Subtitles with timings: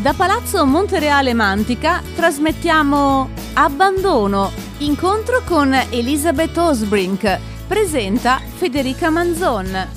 [0.00, 9.88] Da Palazzo Montereale Mantica trasmettiamo Abbandono, incontro con Elizabeth Osbrink, presenta Federica Manzon.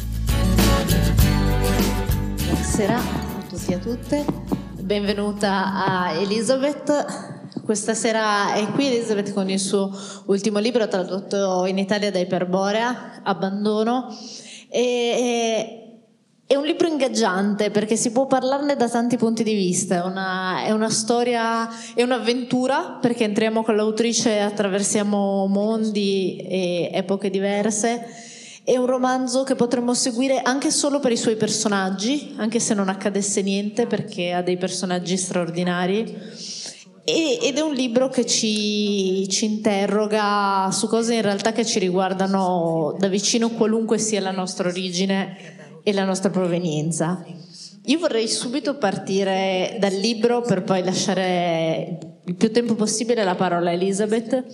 [2.36, 4.26] Buonasera a tutti e a tutte,
[4.80, 7.62] benvenuta a Elizabeth.
[7.64, 9.96] Questa sera è qui Elizabeth con il suo
[10.26, 14.08] ultimo libro tradotto in Italia da Iperborea, Abbandono.
[14.68, 15.81] E,
[16.52, 20.66] è un libro ingaggiante perché si può parlarne da tanti punti di vista, è una,
[20.66, 28.06] è una storia, è un'avventura perché entriamo con l'autrice e attraversiamo mondi e epoche diverse.
[28.66, 32.90] È un romanzo che potremmo seguire anche solo per i suoi personaggi, anche se non
[32.90, 36.00] accadesse niente perché ha dei personaggi straordinari.
[37.06, 42.94] ed è un libro che ci, ci interroga su cose in realtà che ci riguardano
[43.00, 47.24] da vicino qualunque sia la nostra origine e la nostra provenienza.
[47.86, 53.72] Io vorrei subito partire dal libro per poi lasciare il più tempo possibile la parola
[53.72, 54.46] a Elizabeth.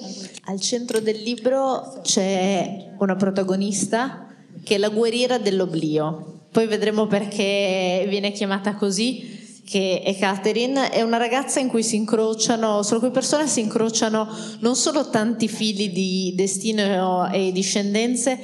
[0.46, 6.44] Al centro del libro c'è una protagonista che è la guerriera dell'oblio.
[6.52, 11.98] Poi vedremo perché viene chiamata così, che è Catherine, è una ragazza in cui si
[11.98, 14.28] incrociano, sulla cui persona si incrociano
[14.60, 18.40] non solo tanti fili di destino e discendenze,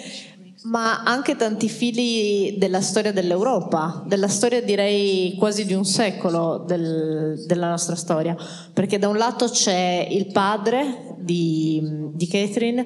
[0.64, 7.44] ma anche tanti fili della storia dell'Europa, della storia direi quasi di un secolo del,
[7.45, 8.36] della nostra storia,
[8.72, 11.81] perché da un lato c'è il padre di,
[12.14, 12.86] di Catherine,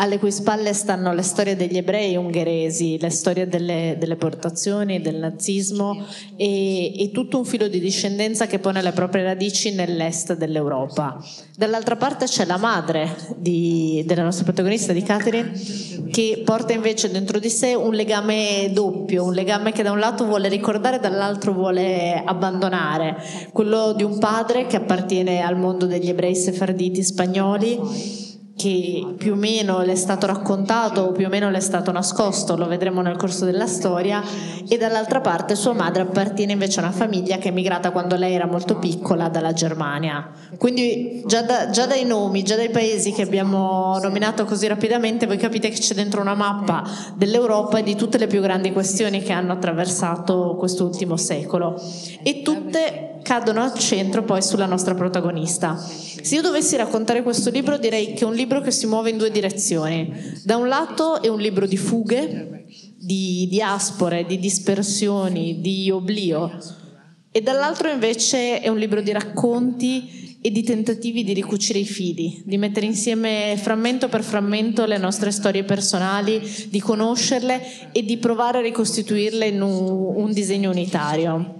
[0.00, 5.16] alle cui spalle stanno le storie degli ebrei ungheresi, le storie delle, delle portazioni, del
[5.16, 6.04] nazismo
[6.36, 11.20] e, e, tutto un filo di discendenza che pone le proprie radici nell'est dell'Europa.
[11.56, 15.50] Dall'altra parte c'è la madre di, della nostra protagonista, di Catherine,
[16.12, 20.24] che porta invece dentro di sé un legame doppio, un legame che da un lato
[20.26, 23.16] vuole ricordare e dall'altro vuole abbandonare,
[23.52, 28.26] quello di un padre che appartiene al mondo degli ebrei sefarditi spagnoli
[28.58, 31.92] che più o meno le è stato raccontato o più o meno le è stato
[31.92, 34.20] nascosto, lo vedremo nel corso della storia,
[34.68, 38.34] e dall'altra parte sua madre appartiene invece a una famiglia che è emigrata quando lei
[38.34, 40.28] era molto piccola dalla Germania.
[40.58, 45.36] Quindi già, da, già dai nomi, già dai paesi che abbiamo nominato così rapidamente, voi
[45.36, 46.82] capite che c'è dentro una mappa
[47.14, 51.80] dell'Europa e di tutte le più grandi questioni che hanno attraversato quest'ultimo secolo.
[52.24, 55.76] E tutte cadono al centro poi sulla nostra protagonista.
[55.76, 59.18] Se io dovessi raccontare questo libro direi che è un libro che si muove in
[59.18, 60.40] due direzioni.
[60.44, 62.64] Da un lato è un libro di fughe,
[62.96, 66.50] di diaspore, di dispersioni, di oblio
[67.30, 72.42] e dall'altro invece è un libro di racconti e di tentativi di ricucire i fili,
[72.44, 78.58] di mettere insieme frammento per frammento le nostre storie personali, di conoscerle e di provare
[78.58, 81.57] a ricostituirle in un, un disegno unitario.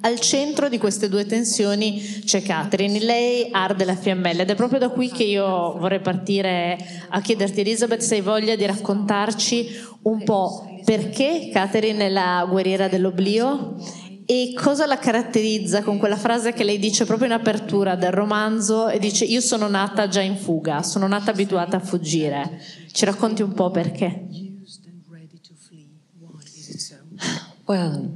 [0.00, 4.78] Al centro di queste due tensioni c'è Catherine, lei arde la fiammella ed è proprio
[4.78, 6.78] da qui che io vorrei partire
[7.08, 9.66] a chiederti Elizabeth se hai voglia di raccontarci
[10.02, 13.74] un po' perché Catherine è la guerriera dell'oblio
[14.24, 18.88] e cosa la caratterizza con quella frase che lei dice proprio in apertura del romanzo
[18.88, 22.60] e dice io sono nata già in fuga, sono nata abituata a fuggire.
[22.92, 24.47] Ci racconti un po' perché?
[27.66, 28.10] Well,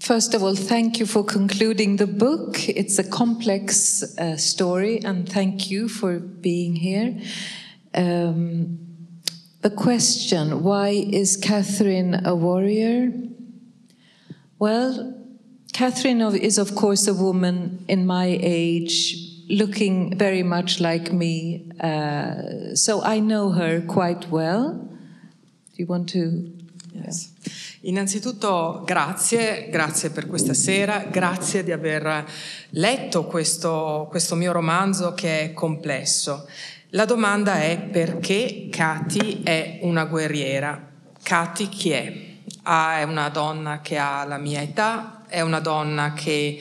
[0.00, 2.68] First of all, thank you for concluding the book.
[2.68, 7.20] It's a complex uh, story, and thank you for being here.
[7.94, 8.78] Um,
[9.60, 13.12] the question why is Catherine a warrior?
[14.58, 15.14] Well,
[15.72, 19.16] Catherine is, of course, a woman in my age,
[19.50, 21.70] looking very much like me.
[21.80, 24.72] Uh, so I know her quite well.
[24.74, 26.57] Do you want to?
[27.04, 27.32] Yes.
[27.82, 32.26] Innanzitutto grazie, grazie per questa sera, grazie di aver
[32.70, 36.48] letto questo, questo mio romanzo che è complesso.
[36.90, 40.90] La domanda è perché Cati è una guerriera.
[41.22, 42.26] Cati chi è?
[42.62, 46.60] Ah, è una donna che ha la mia età, è una donna che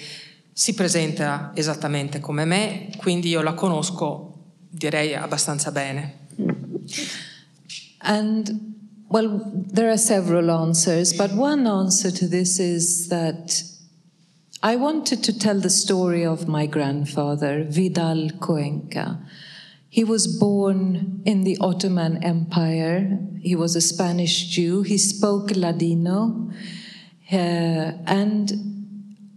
[0.54, 4.34] si presenta esattamente come me, quindi io la conosco
[4.70, 6.28] direi abbastanza bene.
[8.00, 8.77] And
[9.10, 13.64] Well, there are several answers, but one answer to this is that
[14.62, 19.20] I wanted to tell the story of my grandfather, Vidal Cuenca.
[19.88, 23.18] He was born in the Ottoman Empire.
[23.40, 24.82] He was a Spanish Jew.
[24.82, 26.52] He spoke Ladino.
[27.32, 27.36] Uh,
[28.06, 28.52] and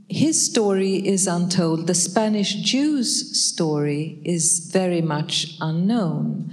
[0.08, 1.86] his story is untold.
[1.86, 6.50] The Spanish Jews' story is very much unknown.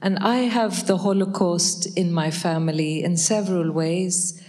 [0.00, 4.40] And I have the Holocaust in my family in several ways.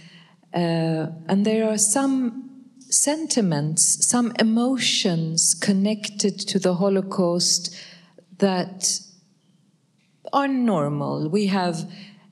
[0.54, 2.50] Uh, and there are some
[2.88, 7.74] sentiments, some emotions connected to the Holocaust
[8.38, 9.00] that
[10.32, 11.28] are normal.
[11.28, 11.90] We have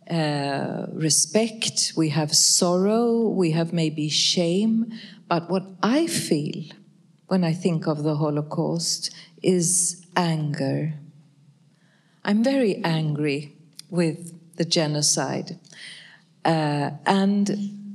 [0.09, 4.93] uh, respect, we have sorrow, we have maybe shame.
[5.29, 6.65] But what I feel
[7.27, 9.11] when I think of the Holocaust
[9.43, 10.95] is anger.
[12.25, 13.57] I'm very angry
[13.91, 15.59] with the genocide.
[16.45, 17.95] Uh, and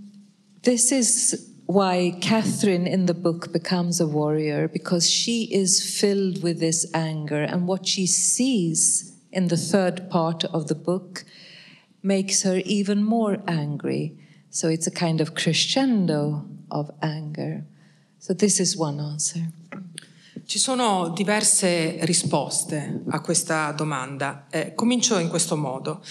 [0.64, 6.60] this is why Catherine in the book becomes a warrior, because she is filled with
[6.60, 7.42] this anger.
[7.42, 11.26] And what she sees in the third part of the book
[12.02, 14.18] makes her even more angry.
[14.50, 17.66] So it's a kind of crescendo of anger.
[18.20, 19.48] So this is one answer.
[20.46, 24.46] Ci sono diverse risposte a questa domanda.
[24.50, 26.04] Eh, comincio in questo modo.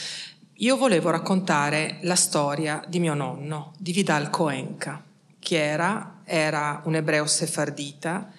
[0.55, 5.05] Io volevo raccontare la storia di mio nonno, di Vidal Coenca.
[5.39, 6.21] Chi era?
[6.25, 8.33] Era un ebreo sefardita,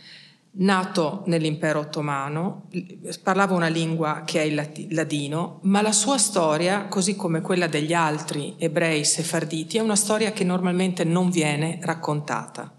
[0.53, 2.63] nato nell'impero ottomano,
[3.21, 7.93] parlava una lingua che è il ladino, ma la sua storia, così come quella degli
[7.93, 12.73] altri ebrei sefarditi, è una storia che normalmente non viene raccontata.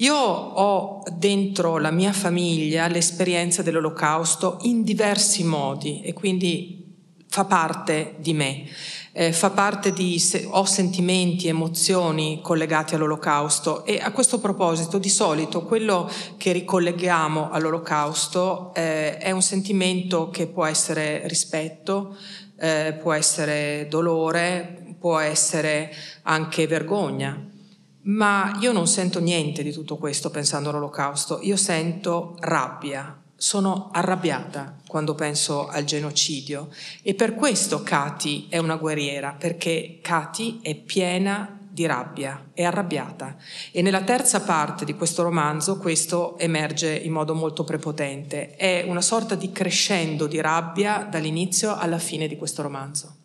[0.00, 6.96] Io ho dentro la mia famiglia l'esperienza dell'olocausto in diversi modi e quindi
[7.28, 8.64] fa parte di me.
[9.12, 15.10] Eh, fa parte di, se, ho sentimenti, emozioni collegati all'olocausto e a questo proposito di
[15.10, 22.16] solito quello che ricolleghiamo all'olocausto eh, è un sentimento che può essere rispetto,
[22.58, 25.92] eh, può essere dolore, può essere
[26.22, 27.49] anche vergogna.
[28.02, 34.76] Ma io non sento niente di tutto questo pensando all'olocausto, io sento rabbia, sono arrabbiata
[34.86, 36.68] quando penso al genocidio.
[37.02, 43.36] E per questo Kati è una guerriera, perché Kati è piena di rabbia, è arrabbiata.
[43.70, 49.00] E nella terza parte di questo romanzo questo emerge in modo molto prepotente, è una
[49.00, 53.19] sorta di crescendo di rabbia dall'inizio alla fine di questo romanzo.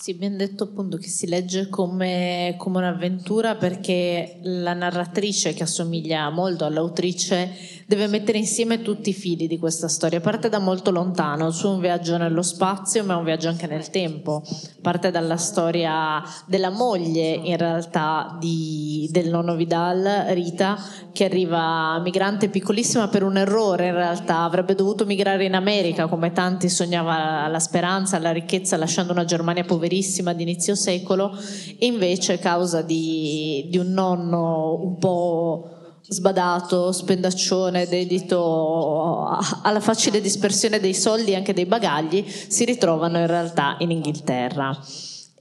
[0.00, 6.30] Sì, ben detto appunto che si legge come, come, un'avventura perché la narratrice che assomiglia
[6.30, 7.50] molto all'autrice
[7.84, 10.20] deve mettere insieme tutti i fili di questa storia.
[10.20, 13.90] Parte da molto lontano, è un viaggio nello spazio ma è un viaggio anche nel
[13.90, 14.44] tempo.
[14.80, 20.78] Parte dalla storia della moglie in realtà di, del nonno Vidal, Rita,
[21.12, 26.30] che arriva migrante piccolissima per un errore in realtà, avrebbe dovuto migrare in America come
[26.30, 31.34] tanti sognava la speranza, la ricchezza lasciando una Germania poverissima poverissima di inizio secolo
[31.78, 35.70] e invece a causa di, di un nonno un po'
[36.02, 43.26] sbadato, spendaccione, dedito alla facile dispersione dei soldi e anche dei bagagli, si ritrovano in
[43.26, 44.78] realtà in Inghilterra.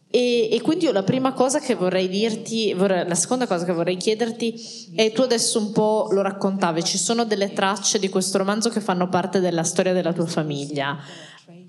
[0.09, 3.73] E, e, quindi io la prima cosa che vorrei dirti, vorrei, la seconda cosa che
[3.73, 8.37] vorrei chiederti è tu adesso un po' lo raccontavi, ci sono delle tracce di questo
[8.37, 10.97] romanzo che fanno parte della storia della tua famiglia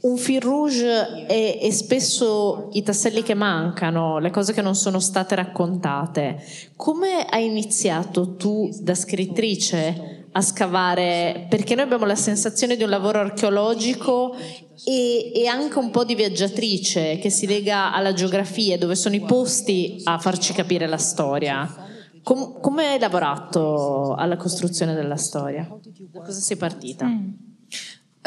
[0.00, 5.00] un fil rouge è, è, spesso i tasselli che mancano, le cose che non sono
[5.00, 6.40] state raccontate.
[6.76, 11.46] Come hai iniziato tu da scrittrice a scavare?
[11.48, 14.36] Perché noi abbiamo la sensazione di un lavoro archeologico
[14.84, 19.22] e, e anche un po' di viaggiatrice che si lega alla geografia, dove sono i
[19.22, 21.86] posti a farci capire la storia.
[22.22, 25.66] Com- come hai lavorato alla costruzione della storia?
[26.12, 27.06] Da cosa sei partita?
[27.06, 27.47] Mm.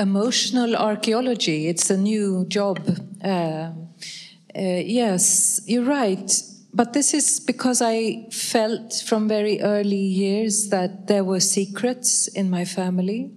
[0.02, 1.68] Emotional archaeology.
[1.68, 2.80] It's a new job.
[3.24, 3.72] Uh, uh,
[4.56, 6.32] yes, you're right.
[6.74, 12.50] But this is because I felt from very early years that there were secrets in
[12.50, 13.32] my family,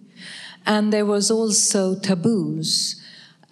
[0.66, 3.00] and there was also taboos.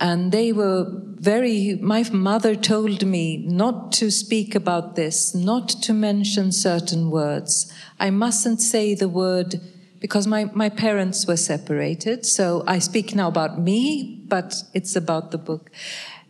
[0.00, 0.86] And they were
[1.20, 7.72] very, my mother told me not to speak about this, not to mention certain words.
[8.00, 9.60] I mustn't say the word
[10.02, 12.26] because my, my parents were separated.
[12.26, 15.70] So I speak now about me, but it's about the book.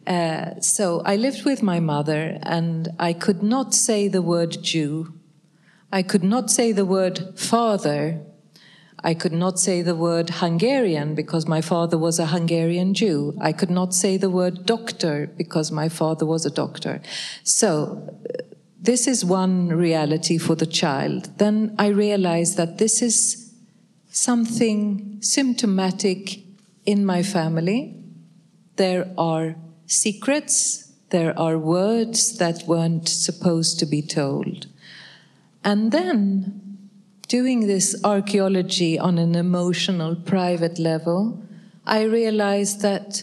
[0.06, 5.14] Uh, so I lived with my mother, and I could not say the word Jew.
[5.90, 8.20] I could not say the word father.
[9.02, 13.38] I could not say the word Hungarian because my father was a Hungarian Jew.
[13.40, 17.00] I could not say the word doctor because my father was a doctor.
[17.42, 18.42] So, uh,
[18.78, 21.38] this is one reality for the child.
[21.38, 23.41] Then I realized that this is
[24.12, 26.40] something symptomatic
[26.84, 27.96] in my family.
[28.76, 34.66] There are secrets, there are words that weren't supposed to be told.
[35.64, 36.78] And then,
[37.28, 41.42] doing this archaeology on an emotional, private level,
[41.86, 43.22] I realized that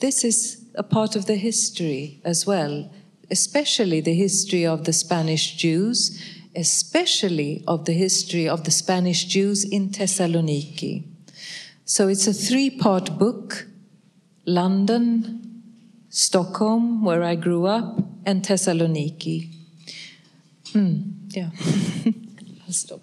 [0.00, 2.90] this is a part of the history as well,
[3.30, 6.20] especially the history of the Spanish Jews
[6.56, 11.04] especially of the history of the Spanish Jews in Thessaloniki.
[11.84, 13.66] So it's a three part book
[14.44, 15.62] London,
[16.08, 19.50] Stockholm, where I grew up, and Thessaloniki.
[20.72, 21.50] Hmm, yeah.
[22.66, 23.00] I'll stop.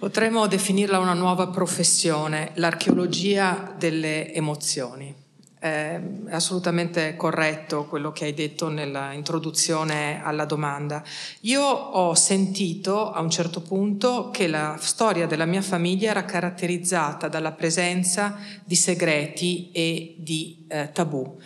[0.00, 5.14] Potremmo definirla una nuova professione, l'archeologia delle emozioni.
[5.60, 6.00] È
[6.30, 11.04] assolutamente corretto quello che hai detto nell'introduzione alla domanda.
[11.40, 17.28] Io ho sentito a un certo punto che la storia della mia famiglia era caratterizzata
[17.28, 21.36] dalla presenza di segreti e di eh, tabù.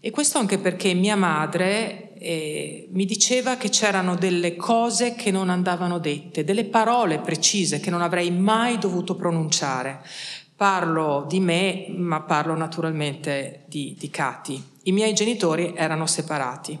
[0.00, 5.48] E questo anche perché mia madre eh, mi diceva che c'erano delle cose che non
[5.48, 10.00] andavano dette, delle parole precise che non avrei mai dovuto pronunciare.
[10.62, 14.64] Parlo di me, ma parlo naturalmente di, di Cati.
[14.84, 16.80] I miei genitori erano separati.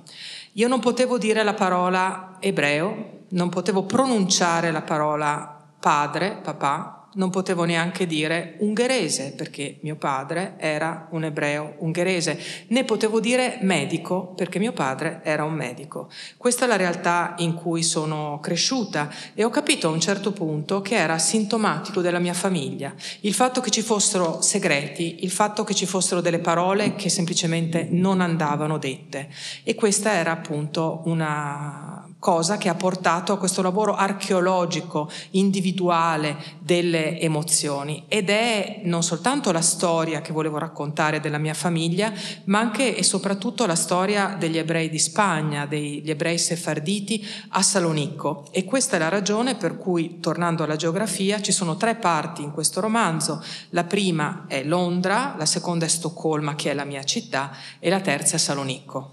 [0.52, 7.30] Io non potevo dire la parola ebreo, non potevo pronunciare la parola padre, papà, non
[7.30, 12.38] potevo neanche dire ungherese perché mio padre era un ebreo ungherese,
[12.68, 16.08] né potevo dire medico perché mio padre era un medico.
[16.36, 20.80] Questa è la realtà in cui sono cresciuta e ho capito a un certo punto
[20.80, 25.74] che era sintomatico della mia famiglia, il fatto che ci fossero segreti, il fatto che
[25.74, 29.28] ci fossero delle parole che semplicemente non andavano dette.
[29.62, 37.18] E questa era appunto una cosa che ha portato a questo lavoro archeologico individuale delle
[37.18, 42.12] emozioni ed è non soltanto la storia che volevo raccontare della mia famiglia,
[42.44, 48.46] ma anche e soprattutto la storia degli ebrei di Spagna, degli ebrei sefarditi a Salonicco
[48.52, 52.52] e questa è la ragione per cui, tornando alla geografia, ci sono tre parti in
[52.52, 53.42] questo romanzo.
[53.70, 57.50] La prima è Londra, la seconda è Stoccolma, che è la mia città,
[57.80, 59.10] e la terza è Salonicco.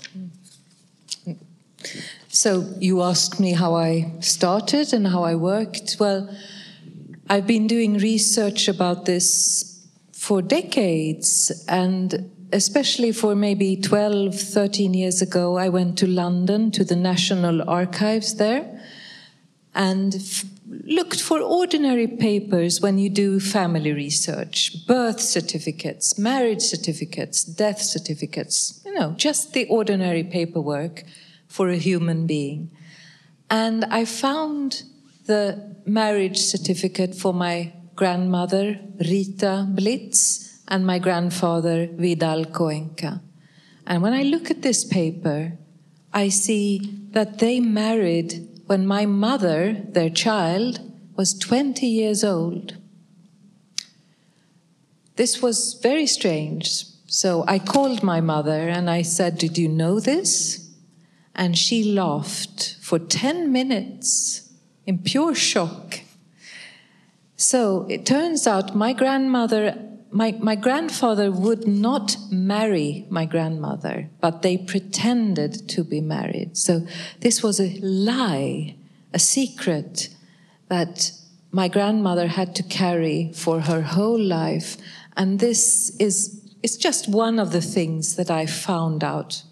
[2.32, 5.98] So you asked me how I started and how I worked.
[6.00, 6.30] Well,
[7.28, 9.84] I've been doing research about this
[10.14, 16.84] for decades and especially for maybe 12, 13 years ago, I went to London to
[16.84, 18.80] the National Archives there
[19.74, 20.46] and f-
[20.86, 28.82] looked for ordinary papers when you do family research birth certificates, marriage certificates, death certificates,
[28.86, 31.04] you know, just the ordinary paperwork
[31.50, 32.72] for a human being.
[33.50, 34.84] And I found
[35.26, 38.80] the marriage certificate for my grandmother,
[39.10, 43.22] Rita Blitz, and my grandfather, Vidal Coenca.
[43.86, 45.58] And when I look at this paper,
[46.14, 46.80] I see
[47.12, 50.80] that they married when my mother, their child,
[51.16, 52.78] was 20 years old.
[55.16, 56.86] This was very strange.
[57.08, 60.69] So I called my mother and I said, Did you know this?
[61.36, 64.50] And she laughed for 10 minutes
[64.86, 66.02] in pure shock.
[67.36, 69.78] So it turns out my grandmother,
[70.12, 76.58] my, my grandfather would not marry my grandmother, but they pretended to be married.
[76.58, 76.86] So
[77.22, 78.76] this was a lie,
[79.14, 80.10] a secret
[80.68, 81.12] that
[81.52, 84.78] my grandmother had to carry for her whole life.
[85.16, 89.44] And this is, is just one of the things that I found out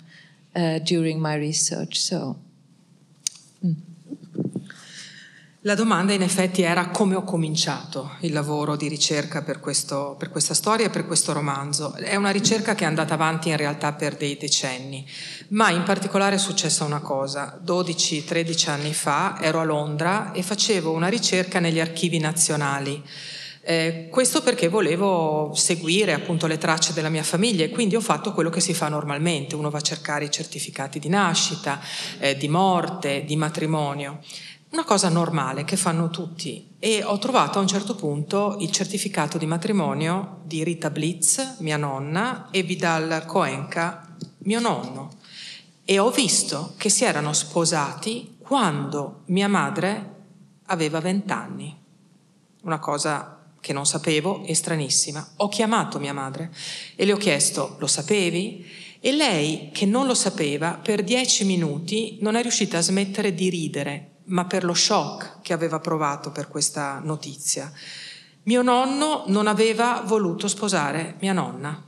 [0.57, 1.97] uh, during my research.
[1.97, 2.35] So.
[3.63, 3.71] Mm.
[5.61, 10.29] La domanda in effetti era come ho cominciato il lavoro di ricerca per, questo, per,
[10.29, 11.93] questa storia e per questo romanzo.
[11.93, 15.05] È una ricerca che è andata avanti in realtà per dei decenni,
[15.49, 17.59] ma in particolare è successa una cosa.
[17.65, 23.03] 12-13 anni fa ero a Londra e facevo una ricerca negli archivi nazionali
[23.69, 28.31] eh, questo perché volevo seguire appunto le tracce della mia famiglia e quindi ho fatto
[28.31, 31.81] quello che si fa normalmente, uno va a cercare i certificati di nascita,
[32.19, 34.21] eh, di morte, di matrimonio.
[34.69, 39.38] Una cosa normale che fanno tutti e ho trovato a un certo punto il certificato
[39.38, 45.12] di matrimonio di Rita Blitz, mia nonna, e Vidal Coenca, mio nonno,
[45.83, 50.15] e ho visto che si erano sposati quando mia madre
[50.67, 51.75] aveva vent'anni.
[52.62, 55.25] Una cosa che non sapevo e stranissima.
[55.37, 56.51] Ho chiamato mia madre
[56.95, 58.65] e le ho chiesto, lo sapevi?
[58.99, 63.49] E lei, che non lo sapeva, per dieci minuti non è riuscita a smettere di
[63.49, 67.71] ridere, ma per lo shock che aveva provato per questa notizia.
[68.43, 71.87] Mio nonno non aveva voluto sposare mia nonna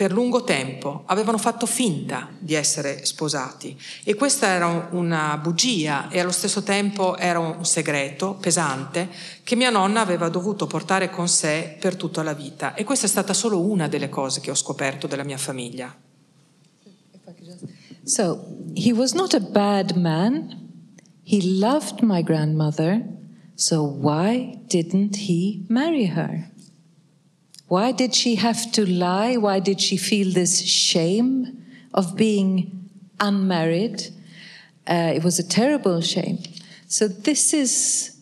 [0.00, 6.18] per lungo tempo avevano fatto finta di essere sposati e questa era una bugia e
[6.18, 9.10] allo stesso tempo era un segreto pesante
[9.44, 13.10] che mia nonna aveva dovuto portare con sé per tutta la vita e questa è
[13.10, 15.94] stata solo una delle cose che ho scoperto della mia famiglia.
[18.02, 20.70] So, he was not a bad man.
[21.22, 23.06] He loved my grandmother,
[23.54, 26.48] so why didn't he marry her?
[27.70, 29.36] Why did she have to lie?
[29.36, 31.62] Why did she feel this shame
[31.94, 34.08] of being unmarried?
[34.88, 36.40] Uh, it was a terrible shame.
[36.88, 38.16] So this is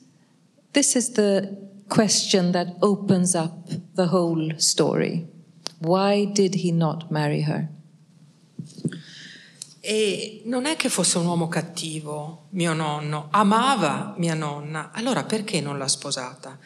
[0.75, 1.57] this is the
[1.88, 5.26] question that opens up the whole story.
[5.81, 7.71] Why did he not marry her?
[9.81, 15.62] E non è che fosse un uomo cattivo, mio nonno, amava mia nonna, allora perché
[15.62, 16.59] non l'ha sposata?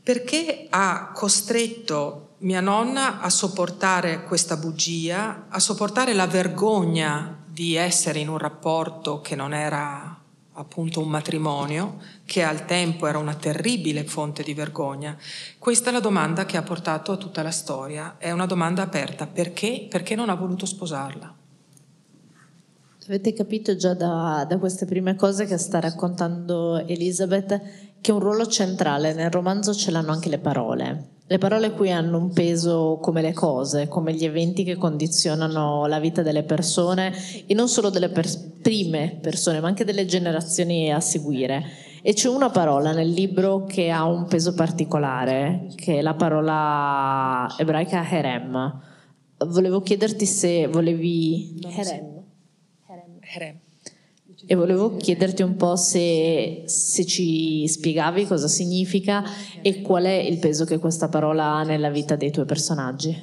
[0.00, 8.20] Perché ha costretto mia nonna a sopportare questa bugia, a sopportare la vergogna di essere
[8.20, 10.16] in un rapporto che non era
[10.52, 15.16] appunto un matrimonio, che al tempo era una terribile fonte di vergogna.
[15.58, 19.26] Questa è la domanda che ha portato a tutta la storia, è una domanda aperta,
[19.26, 19.86] perché?
[19.88, 21.34] Perché non ha voluto sposarla?
[23.06, 27.60] Avete capito già da, da, queste prime cose che sta raccontando Elizabeth
[28.02, 31.17] che un ruolo centrale nel romanzo ce l'hanno anche le parole.
[31.30, 36.00] Le parole qui hanno un peso come le cose, come gli eventi che condizionano la
[36.00, 37.12] vita delle persone
[37.44, 41.62] e non solo delle per- prime persone, ma anche delle generazioni a seguire.
[42.00, 47.54] E c'è una parola nel libro che ha un peso particolare, che è la parola
[47.58, 48.80] ebraica herem.
[49.48, 51.60] Volevo chiederti se volevi...
[51.62, 52.24] Herem.
[53.20, 53.67] Herem.
[54.50, 59.22] E volevo chiederti un po' se, se, ci spiegavi cosa significa
[59.60, 63.14] e qual è il peso che questa parola ha nella vita dei tuoi personaggi.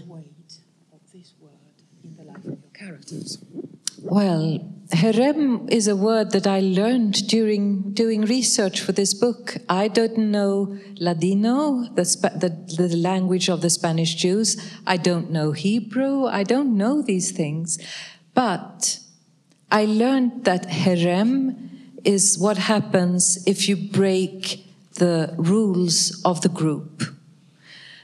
[4.04, 9.58] Well, herem is a word that I learned during doing research for this book.
[9.68, 12.04] I don't know Ladino, the,
[12.40, 14.58] the, the language of the Spanish Jews.
[14.86, 16.28] I don't know Hebrew.
[16.28, 17.80] I don't know these things.
[18.36, 19.00] But
[19.72, 21.70] I learned that harem
[22.04, 27.04] is what happens if you break the rules of the group.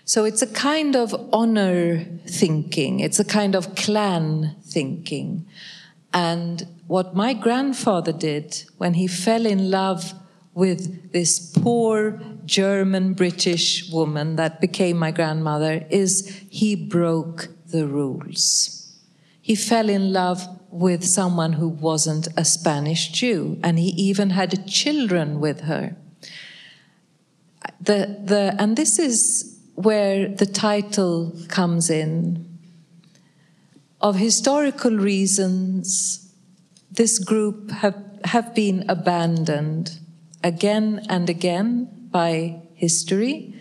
[0.04, 5.46] So it's a kind of honor thinking, it's a kind of clan thinking.
[6.14, 10.14] And what my grandfather did when he fell in love
[10.54, 18.81] with this poor German British woman that became my grandmother is he broke the rules.
[19.42, 24.68] He fell in love with someone who wasn't a Spanish Jew, and he even had
[24.68, 25.96] children with her.
[27.80, 32.48] The, the, and this is where the title comes in.
[34.00, 36.32] Of historical reasons,
[36.92, 40.00] this group have, have been abandoned
[40.44, 43.56] again and again by history.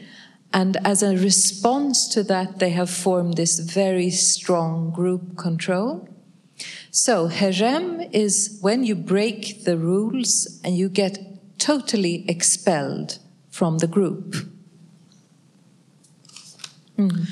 [0.53, 6.09] And as a response to that, they have formed this very strong group control.
[6.91, 11.19] So, herem is when you break the rules and you get
[11.59, 14.35] totally expelled from the group.
[16.99, 17.29] Mm.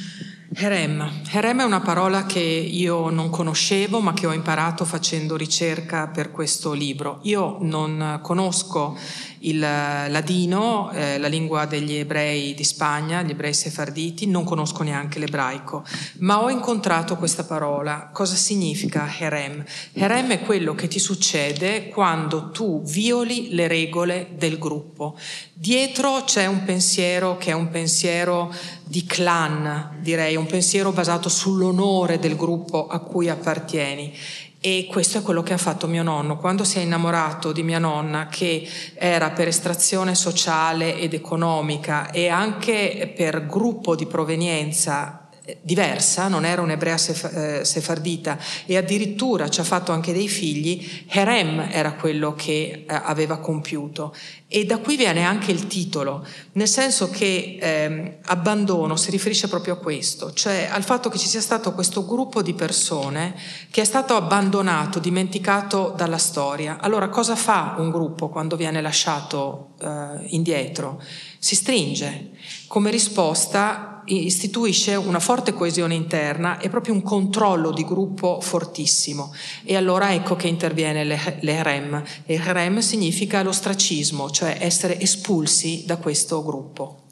[0.61, 1.09] Herem.
[1.31, 6.33] Herem è una parola che io non conoscevo ma che ho imparato facendo ricerca per
[6.33, 7.21] questo libro.
[7.23, 8.99] Io non conosco
[9.41, 15.21] il ladino, eh, la lingua degli ebrei di Spagna, gli ebrei sefarditi, non conosco neanche
[15.21, 15.85] l'ebraico,
[16.19, 18.11] ma ho incontrato questa parola.
[18.13, 19.65] Cosa significa herem?
[19.93, 25.17] Herem è quello che ti succede quando tu violi le regole del gruppo.
[25.53, 28.53] Dietro c'è un pensiero che è un pensiero
[28.89, 34.13] di clan, direi, un pensiero basato sull'onore del gruppo a cui appartieni
[34.61, 36.37] e questo è quello che ha fatto mio nonno.
[36.37, 42.29] Quando si è innamorato di mia nonna, che era per estrazione sociale ed economica e
[42.29, 45.28] anche per gruppo di provenienza
[45.63, 51.69] diversa, non era un'ebrea eh, sefardita e addirittura ci ha fatto anche dei figli, Herem
[51.71, 54.15] era quello che eh, aveva compiuto.
[54.51, 59.75] E da qui viene anche il titolo, nel senso che eh, abbandono si riferisce proprio
[59.75, 63.35] a questo, cioè al fatto che ci sia stato questo gruppo di persone
[63.71, 66.79] che è stato abbandonato, dimenticato dalla storia.
[66.81, 71.03] Allora cosa fa un gruppo quando viene lasciato eh, indietro?
[71.39, 72.31] Si stringe.
[72.69, 79.33] Come risposta istituisce una forte coesione interna e proprio un controllo di gruppo fortissimo.
[79.65, 82.03] E allora ecco che interviene l'Erem.
[82.27, 87.03] L'Erem significa l'ostracismo, cioè essere espulsi da questo gruppo.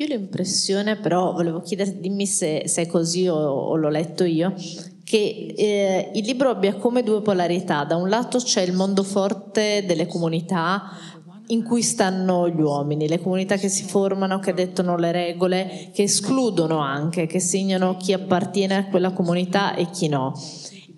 [0.00, 4.22] Io ho l'impressione, però volevo chiederti, dimmi se, se è così o, o, l'ho letto
[4.22, 4.54] io,
[5.02, 7.82] che eh, il libro abbia come due polarità.
[7.82, 10.88] Da un lato c'è il mondo forte delle comunità,
[11.48, 16.02] in cui stanno gli uomini, le comunità che si formano, che dettano le regole, che
[16.04, 20.34] escludono anche, che segnano chi appartiene a quella comunità e chi no.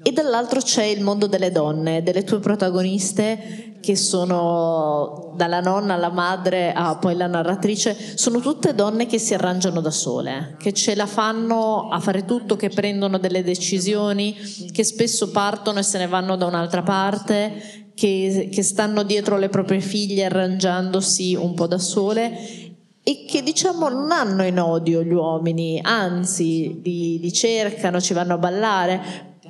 [0.02, 6.10] E dall'altro c'è il mondo delle donne, delle tue protagoniste che sono dalla nonna alla
[6.10, 10.94] madre a poi la narratrice, sono tutte donne che si arrangiano da sole, che ce
[10.94, 14.36] la fanno a fare tutto, che prendono delle decisioni,
[14.70, 19.50] che spesso partono e se ne vanno da un'altra parte, che, che stanno dietro le
[19.50, 22.32] proprie figlie arrangiandosi un po' da sole
[23.02, 28.34] e che diciamo non hanno in odio gli uomini, anzi li, li cercano, ci vanno
[28.34, 29.02] a ballare,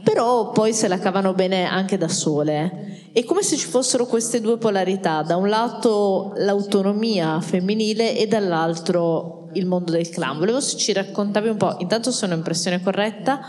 [0.03, 3.11] però poi se la cavano bene anche da sole.
[3.13, 9.40] È come se ci fossero queste due polarità, da un lato l'autonomia femminile e dall'altro
[9.55, 10.39] il mondo del clan.
[10.39, 13.41] Volevo se ci raccontavi un po', intanto se è un'impressione corretta,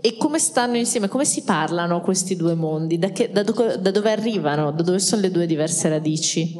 [0.00, 3.90] e come stanno insieme, come si parlano questi due mondi, da, che, da, do, da
[3.90, 6.58] dove arrivano, da dove sono le due diverse radici.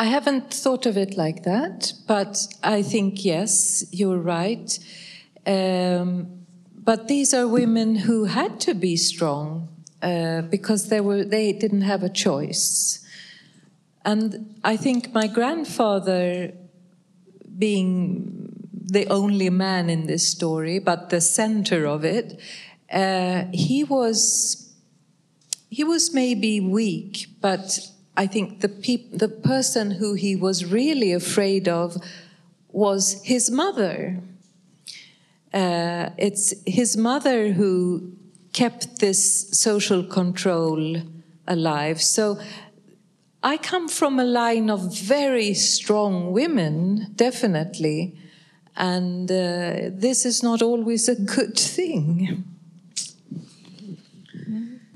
[0.00, 4.78] I haven't thought of it like that, but I think yes, you're right.
[5.44, 6.36] Um,
[6.88, 9.68] But these are women who had to be strong
[10.00, 13.04] uh, because they, were, they didn't have a choice.
[14.04, 16.52] And I think my grandfather,
[17.58, 22.40] being the only man in this story, but the center of it,
[22.90, 24.64] uh, he was
[25.70, 31.12] he was maybe weak, but I think the peop- the person who he was really
[31.12, 31.98] afraid of
[32.72, 34.22] was his mother
[35.52, 38.12] uh, it's his mother who
[38.52, 40.96] kept this social control
[41.46, 42.02] alive.
[42.02, 42.38] So
[43.50, 48.12] I come from a line of very strong women, definitely,
[48.76, 52.44] and uh, this is not always a good thing.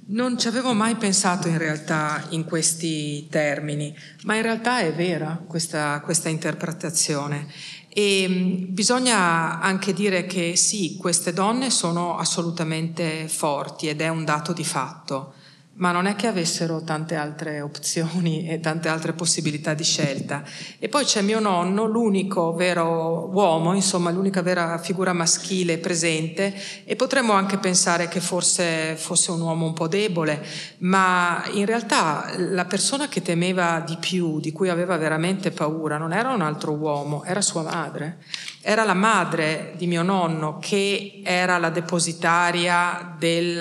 [0.04, 5.42] Non ci avevo mai pensato in realtà in questi termini, ma in realtà è vera
[5.46, 7.46] questa, questa interpretazione.
[7.88, 14.26] E mm, bisogna anche dire che sì, queste donne sono assolutamente forti ed è un
[14.26, 15.40] dato di fatto
[15.82, 20.44] ma non è che avessero tante altre opzioni e tante altre possibilità di scelta.
[20.78, 26.94] E poi c'è mio nonno, l'unico vero uomo, insomma l'unica vera figura maschile presente e
[26.94, 30.46] potremmo anche pensare che forse fosse un uomo un po' debole,
[30.78, 36.12] ma in realtà la persona che temeva di più, di cui aveva veramente paura, non
[36.12, 38.18] era un altro uomo, era sua madre.
[38.64, 43.60] Era la madre di mio nonno che era la depositaria del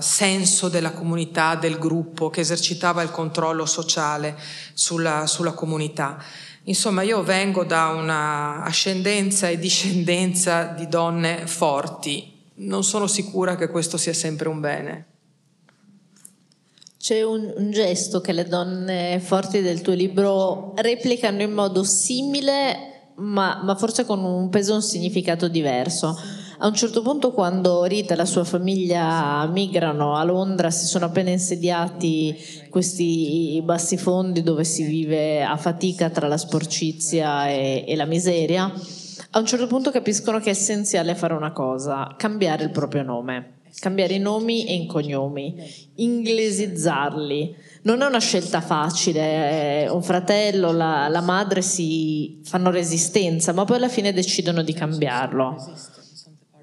[0.00, 4.34] senso della comunità, del gruppo, che esercitava il controllo sociale
[4.72, 6.16] sulla, sulla comunità.
[6.62, 12.32] Insomma, io vengo da una ascendenza e discendenza di donne forti.
[12.54, 15.06] Non sono sicura che questo sia sempre un bene.
[16.98, 22.95] C'è un, un, gesto che le donne forti del tuo libro replicano in modo simile
[23.16, 26.18] ma, ma forse con un peso e un significato diverso.
[26.58, 31.04] A un certo punto, quando Rita e la sua famiglia migrano a Londra, si sono
[31.04, 32.34] appena insediati
[32.70, 38.72] questi bassi fondi dove si vive a fatica tra la sporcizia e, e la miseria.
[39.32, 43.50] A un certo punto capiscono che è essenziale fare una cosa: cambiare il proprio nome
[43.78, 45.54] cambiare i nomi e i cognomi,
[45.96, 47.54] inglesizzarli.
[47.86, 53.64] Non è una scelta facile, eh, un fratello, la, la madre si fanno resistenza, ma
[53.64, 55.54] poi alla fine decidono di cambiarlo.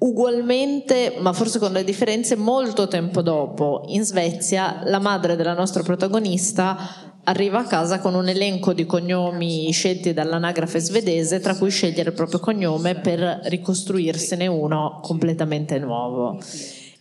[0.00, 5.82] Ugualmente, ma forse con le differenze, molto tempo dopo, in Svezia, la madre della nostra
[5.82, 6.76] protagonista
[7.24, 12.14] arriva a casa con un elenco di cognomi scelti dall'anagrafe svedese, tra cui scegliere il
[12.14, 16.38] proprio cognome per ricostruirsene uno completamente nuovo.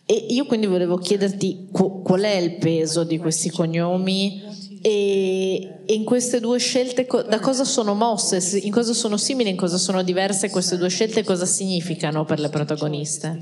[0.05, 4.43] E io quindi volevo chiederti qual è il peso di questi cognomi?
[4.81, 9.77] E, in queste due scelte da cosa sono mosse, in cosa sono simili, in cosa
[9.77, 11.21] sono diverse queste due scelte?
[11.21, 13.39] E cosa significano per le protagoniste.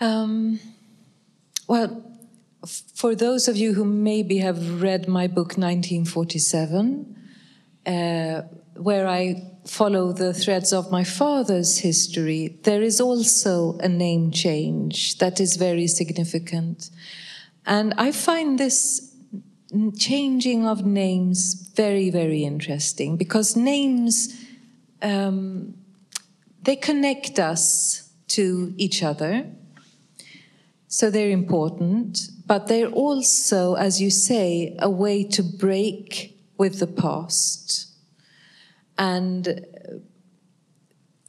[0.00, 0.58] Um,
[1.68, 2.02] well,
[2.66, 7.06] for those of you who maybe have read my book 1947,
[7.86, 8.42] uh,
[8.76, 15.18] where I follow the threads of my father's history, there is also a name change
[15.18, 16.90] that is very significant.
[17.66, 19.14] And I find this
[19.98, 24.38] changing of names very, very interesting because names,
[25.02, 25.74] um,
[26.62, 29.46] they connect us to each other.
[30.88, 36.86] So they're important, but they're also, as you say, a way to break with the
[36.86, 37.93] past
[38.98, 39.66] and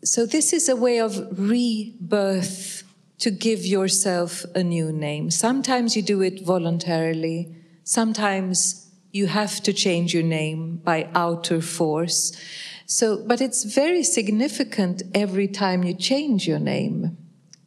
[0.03, 2.83] so this is a way of rebirth
[3.17, 5.31] to give yourself a new name.
[5.31, 12.37] Sometimes you do it voluntarily, sometimes you have to change your name by outer force.
[12.85, 17.17] So, but it's very significant every time you change your name.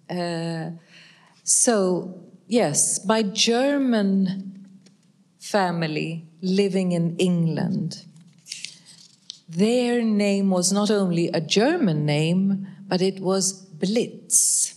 [0.09, 0.73] Uh,
[1.43, 4.69] so, yes, my German
[5.41, 8.05] family living in England,
[9.49, 14.75] their name was not only a German name, but it was Blitz.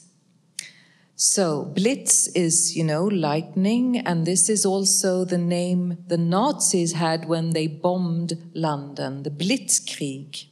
[1.15, 7.25] So, Blitz is, you know, lightning, and this is also the name the Nazis had
[7.25, 10.45] when they bombed London, the Blitzkrieg.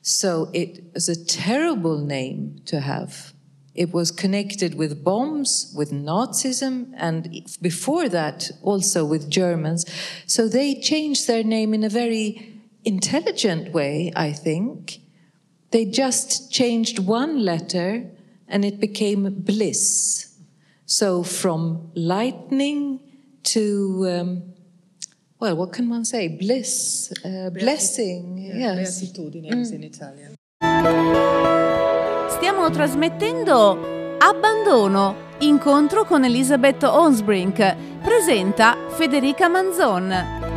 [0.00, 3.34] So, it was a terrible name to have.
[3.74, 9.84] It was connected with bombs, with Nazism, and before that, also with Germans.
[10.24, 15.00] So, they changed their name in a very intelligent way, I think.
[15.70, 18.10] They just changed one letter
[18.48, 20.36] and it became bliss.
[20.86, 23.00] So from lightning
[23.44, 24.42] to, um,
[25.38, 26.28] well, what can one say?
[26.28, 28.38] Bliss, uh, blessing.
[28.38, 29.00] Yeah, yes.
[29.00, 29.72] Beatitudine mm.
[29.72, 30.34] in Italian.
[32.36, 37.76] Stiamo trasmettendo Abbandono, incontro con Elizabeth Onsbrink.
[38.02, 40.49] Presenta Federica Manzon.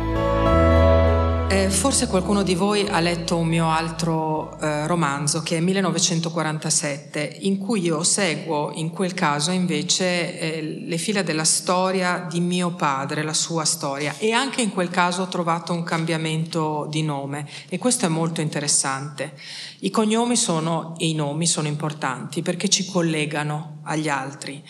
[1.70, 7.58] Forse qualcuno di voi ha letto un mio altro eh, romanzo che è 1947, in
[7.58, 13.22] cui io seguo in quel caso invece eh, le fila della storia di mio padre,
[13.22, 17.78] la sua storia, e anche in quel caso ho trovato un cambiamento di nome e
[17.78, 19.34] questo è molto interessante.
[19.80, 24.62] I cognomi sono, e i nomi sono importanti perché ci collegano agli altri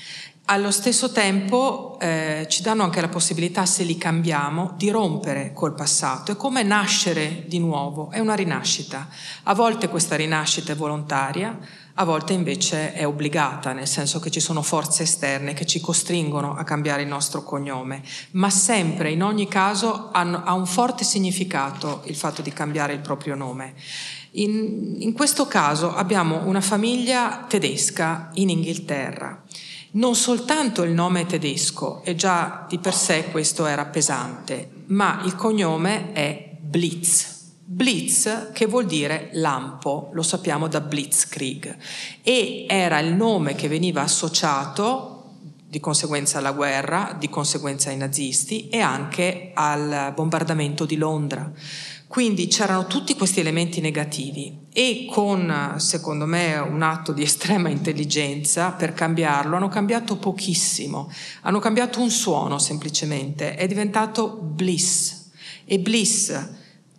[0.47, 5.75] allo stesso tempo eh, ci danno anche la possibilità, se li cambiamo, di rompere col
[5.75, 6.33] passato.
[6.33, 9.09] È come nascere di nuovo, è una rinascita.
[9.45, 11.59] A volte questa rinascita è volontaria,
[11.95, 16.55] a volte invece è obbligata, nel senso che ci sono forze esterne che ci costringono
[16.55, 18.03] a cambiare il nostro cognome,
[18.33, 23.35] ma sempre, in ogni caso, ha un forte significato il fatto di cambiare il proprio
[23.35, 23.73] nome.
[24.33, 29.43] In, in questo caso abbiamo una famiglia tedesca in Inghilterra
[29.95, 35.35] non soltanto il nome tedesco, e già di per sé questo era pesante, ma il
[35.35, 37.33] cognome è Blitz.
[37.67, 41.77] Blitz che vuol dire lampo, lo sappiamo da Blitzkrieg,
[42.23, 45.11] e era il nome che veniva associato
[45.75, 51.51] di conseguenza alla guerra, di conseguenza ai nazisti e anche al bombardamento di Londra.
[52.15, 58.71] Quindi c'erano tutti questi elementi negativi e con, secondo me, un atto di estrema intelligenza
[58.71, 65.31] per cambiarlo, hanno cambiato pochissimo, hanno cambiato un suono semplicemente, è diventato bliss
[65.65, 66.51] e bliss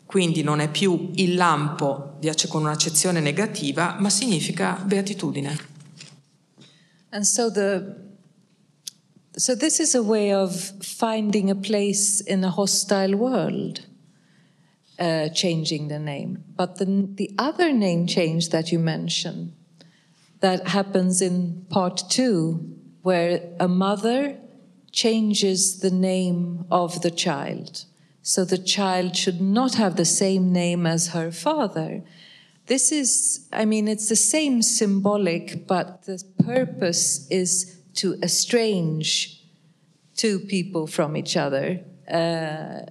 [0.06, 5.58] quindi non è più il lampo con un'accezione negativa, ma significa beatitudine.
[7.12, 7.96] And so the
[9.38, 13.85] so this is a way of finding a place in a hostile world.
[15.00, 16.44] Uh, changing the name.
[16.56, 19.54] But the, the other name change that you mentioned,
[20.40, 24.38] that happens in part two, where a mother
[24.92, 27.86] changes the name of the child.
[28.22, 32.04] So the child should not have the same name as her father.
[32.68, 39.44] This is, I mean, it's the same symbolic, but the purpose is to estrange
[40.16, 41.82] two people from each other.
[42.10, 42.82] Uh,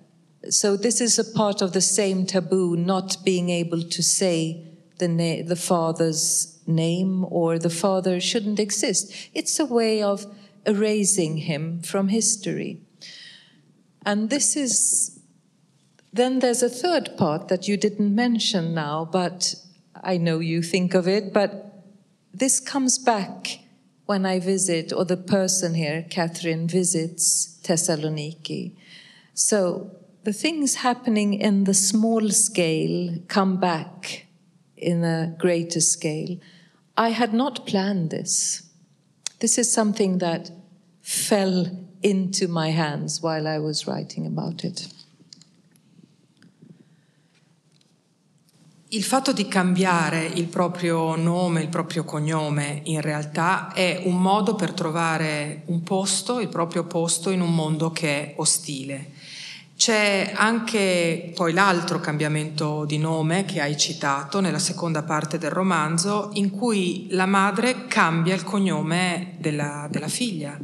[0.51, 4.67] so this is a part of the same taboo, not being able to say
[4.99, 9.13] the, na- the father's name or the father shouldn't exist.
[9.35, 10.27] It's a way of
[10.67, 12.81] erasing him from history.
[14.05, 15.21] And this is,
[16.13, 19.55] then there's a third part that you didn't mention now, but
[20.03, 21.83] I know you think of it, but
[22.33, 23.61] this comes back
[24.07, 28.77] when I visit, or the person here, Catherine, visits Thessaloniki.
[29.33, 29.91] So
[30.25, 34.27] the things happening in the small scale come back
[34.77, 36.39] in a greater scale.
[36.97, 38.63] I had not planned this.
[39.41, 40.51] This is something that
[41.03, 41.67] fell
[42.03, 44.89] into my hands while I was writing about it.
[48.89, 54.55] Il fatto di cambiare il proprio nome, il proprio cognome, in realtà è un modo
[54.55, 59.14] per trovare un posto, il proprio posto in un mondo che è ostile.
[59.85, 66.31] C'è anche poi l'altro cambiamento di nome che hai citato nella seconda parte del romanzo,
[66.33, 70.59] in cui la madre cambia il cognome della, della figlia,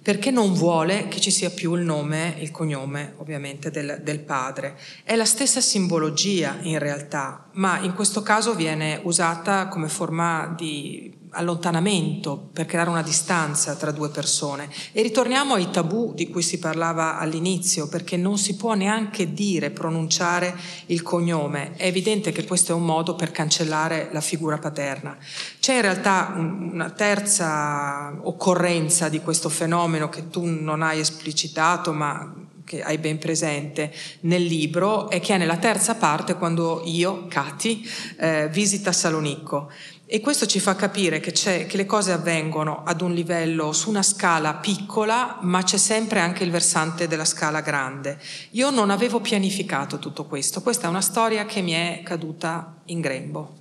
[0.00, 4.78] perché non vuole che ci sia più il nome, il cognome ovviamente del, del padre.
[5.02, 11.21] È la stessa simbologia in realtà, ma in questo caso viene usata come forma di
[11.32, 14.68] allontanamento, per creare una distanza tra due persone.
[14.92, 19.70] E ritorniamo ai tabù di cui si parlava all'inizio, perché non si può neanche dire,
[19.70, 20.54] pronunciare
[20.86, 21.72] il cognome.
[21.76, 25.16] È evidente che questo è un modo per cancellare la figura paterna.
[25.60, 32.40] C'è in realtà una terza occorrenza di questo fenomeno che tu non hai esplicitato, ma
[32.64, 37.86] che hai ben presente nel libro e che è nella terza parte quando io, Cati,
[38.18, 39.70] eh, visita Salonicco.
[40.14, 44.02] E questo ci fa capire che, che, le cose avvengono ad un livello, su una
[44.02, 48.18] scala piccola, ma c'è sempre anche il versante della scala grande.
[48.50, 53.00] Io non avevo pianificato tutto questo, questa è una storia che mi è caduta in
[53.00, 53.56] grembo.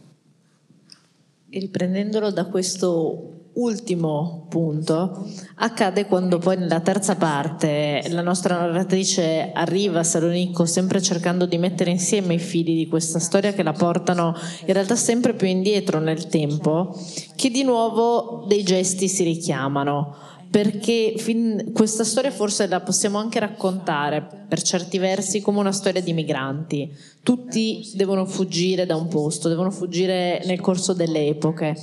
[1.49, 9.51] E riprendendolo da questo ultimo punto accade quando poi nella terza parte la nostra narratrice
[9.53, 13.73] arriva a Salonicco sempre cercando di mettere insieme i fili di questa storia che la
[13.73, 14.33] portano
[14.65, 16.95] in realtà sempre più indietro nel tempo,
[17.35, 20.15] che di nuovo dei gesti si richiamano
[20.51, 26.01] perché fin, questa storia forse la possiamo anche raccontare per certi versi come una storia
[26.01, 26.93] di migranti.
[27.23, 31.73] Tutti devono fuggire da un posto, devono fuggire nel corso delle epoche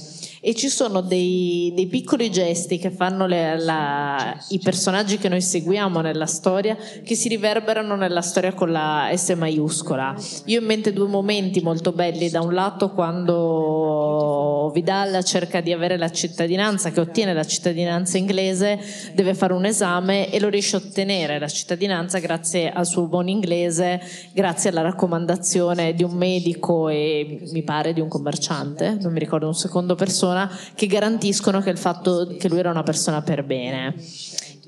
[0.41, 5.41] e ci sono dei, dei piccoli gesti che fanno le, la, i personaggi che noi
[5.41, 10.15] seguiamo nella storia che si riverberano nella storia con la S maiuscola.
[10.45, 15.73] Io ho in mente due momenti molto belli, da un lato quando Vidal cerca di
[15.73, 18.79] avere la cittadinanza, che ottiene la cittadinanza inglese,
[19.15, 23.29] deve fare un esame e lo riesce a ottenere la cittadinanza grazie al suo buon
[23.29, 24.01] inglese,
[24.33, 29.47] grazie alla raccomandazione di un medico e mi pare di un commerciante, non mi ricordo
[29.47, 33.95] un secondo persona che garantiscono che il fatto che lui era una persona per bene.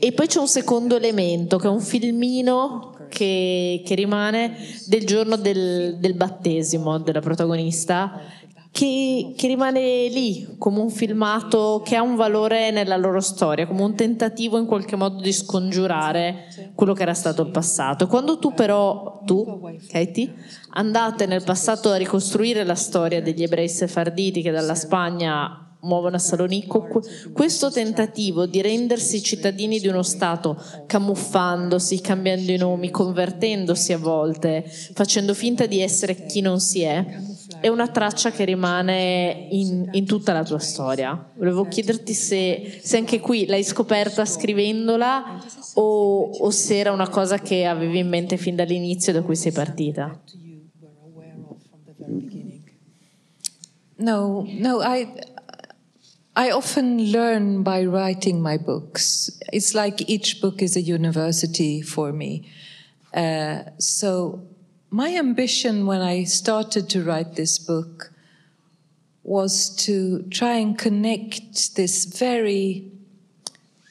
[0.03, 5.37] E poi c'è un secondo elemento che è un filmino che, che rimane del giorno
[5.37, 8.19] del, del battesimo della protagonista
[8.72, 13.83] che, che, rimane lì come un filmato che ha un valore nella loro storia, come
[13.83, 18.06] un tentativo in qualche modo di scongiurare quello che era stato il passato.
[18.06, 20.35] Quando tu però, tu, Katie,
[20.70, 26.18] andate nel passato a ricostruire la storia degli ebrei sefarditi che dalla Spagna muovono a
[26.18, 26.88] Salonicco,
[27.33, 34.64] questo tentativo di rendersi cittadini di uno Stato, camuffandosi, cambiando i nomi, convertendosi a volte,
[34.92, 37.04] facendo finta di essere chi non si è,
[37.61, 41.31] è una traccia che rimane in, in tutta la tua storia.
[41.37, 45.44] Volevo chiederti se, se, anche qui l'hai scoperta scrivendola
[45.75, 49.53] o, o se era una cosa che avevi in mente fin dall'inizio da cui sei
[49.53, 50.18] partita.
[53.96, 55.07] No, no, I,
[56.35, 59.38] I often learn by writing my books.
[59.53, 62.49] It's like each book is a university for me.
[63.12, 64.50] Uh, so,
[64.90, 68.12] my ambition when I started to write this book
[69.22, 72.90] was to try and connect this very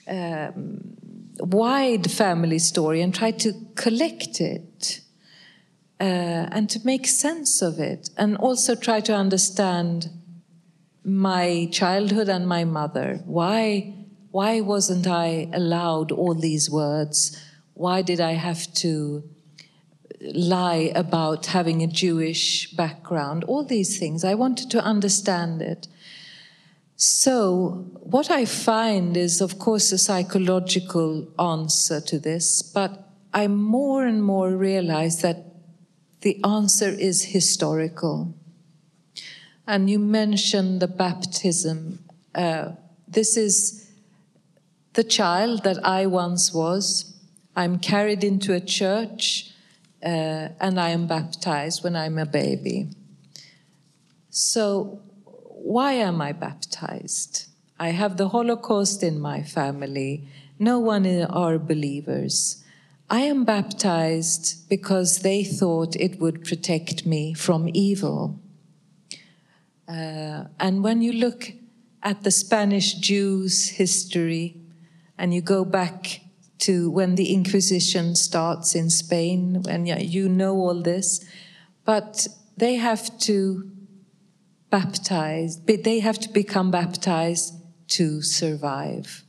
[0.08, 0.98] um,
[1.40, 5.00] wide family story and try to collect it
[6.02, 6.04] uh,
[6.52, 10.10] and to make sense of it and also try to understand
[11.06, 13.22] my childhood and my mother.
[13.26, 13.94] Why,
[14.32, 17.42] why wasn't I allowed all these words?
[17.74, 19.24] Why did I have to
[20.22, 23.44] lie about having a Jewish background?
[23.46, 24.24] All these things.
[24.24, 25.88] I wanted to understand it.
[26.96, 34.06] So, what I find is, of course, a psychological answer to this, but I more
[34.06, 35.46] and more realize that
[36.22, 38.34] the answer is historical.
[39.66, 42.04] And you mentioned the baptism.
[42.36, 42.72] Uh,
[43.08, 43.90] this is
[44.94, 47.14] the child that I once was.
[47.56, 49.52] I'm carried into a church
[50.04, 52.90] uh, and I am baptized when I'm a baby.
[54.30, 57.48] So, why am I baptized?
[57.80, 60.28] I have the Holocaust in my family.
[60.58, 62.64] No one are believers.
[63.10, 68.40] I am baptized because they thought it would protect me from evil.
[69.88, 71.52] Uh, and when you look
[72.04, 74.58] at the Spanish Jews' history
[75.18, 76.22] and you go back
[76.60, 81.26] to when the Inquisition starts in Spain, and yeah, you know all this,
[81.86, 83.72] but they have to
[84.70, 87.54] baptize, they have to become baptized
[87.88, 89.24] to survive.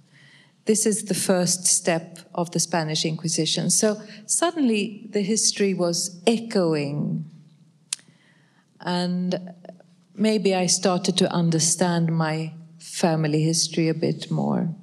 [0.67, 3.71] This is the first step of the Spanish Inquisition.
[3.71, 7.25] So suddenly the history was echoing.
[8.81, 9.55] And
[10.15, 14.75] maybe I started to understand my family history a bit more.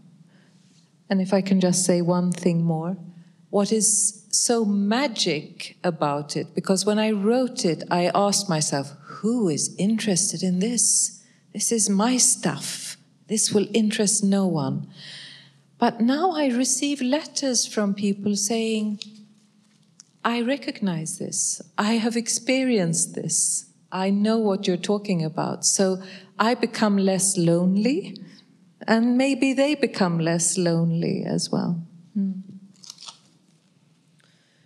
[1.10, 2.98] And if I can just say one thing more,
[3.50, 6.54] what is so magic about it?
[6.54, 11.24] Because when I wrote it, I asked myself, who is interested in this?
[11.54, 12.98] This is my stuff.
[13.28, 14.88] This will interest no one.
[15.80, 19.00] But now I receive letters from people saying,
[20.24, 21.62] I recognize this.
[21.78, 23.72] I have experienced this.
[23.92, 25.66] I know what you're talking about.
[25.66, 26.02] So
[26.38, 28.20] I become less lonely,
[28.88, 31.76] and maybe they become less lonely as well.
[32.14, 32.32] Hmm.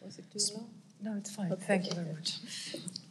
[0.01, 0.69] Was it too long?
[1.01, 1.55] No, it's fine.
[1.57, 2.39] Thank you very much.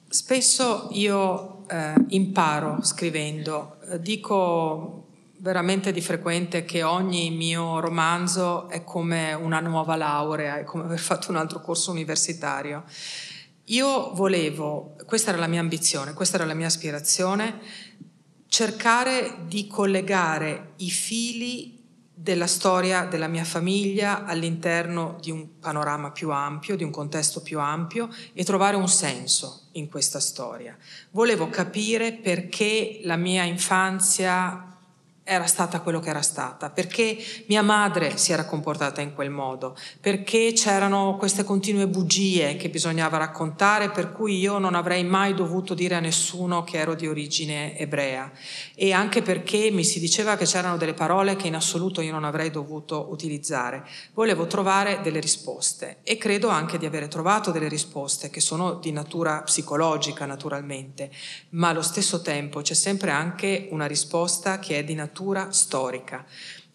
[0.08, 5.06] Spesso io eh, imparo scrivendo, eh, dico
[5.38, 10.98] veramente di frequente che ogni mio romanzo è come una nuova laurea, è come aver
[10.98, 12.84] fatto un altro corso universitario.
[13.66, 17.60] Io volevo, questa era la mia ambizione, questa era la mia aspirazione,
[18.50, 21.78] cercare di collegare i fili
[22.12, 27.60] della storia della mia famiglia all'interno di un panorama più ampio, di un contesto più
[27.60, 30.76] ampio e trovare un senso in questa storia.
[31.12, 34.69] Volevo capire perché la mia infanzia
[35.30, 37.16] era stata quello che era stata, perché
[37.46, 43.16] mia madre si era comportata in quel modo, perché c'erano queste continue bugie che bisognava
[43.16, 47.78] raccontare, per cui io non avrei mai dovuto dire a nessuno che ero di origine
[47.78, 48.32] ebrea
[48.74, 52.24] e anche perché mi si diceva che c'erano delle parole che in assoluto io non
[52.24, 53.86] avrei dovuto utilizzare.
[54.14, 58.90] Volevo trovare delle risposte e credo anche di avere trovato delle risposte che sono di
[58.90, 61.08] natura psicologica naturalmente,
[61.50, 66.24] ma allo stesso tempo c'è sempre anche una risposta che è di natura natura storica.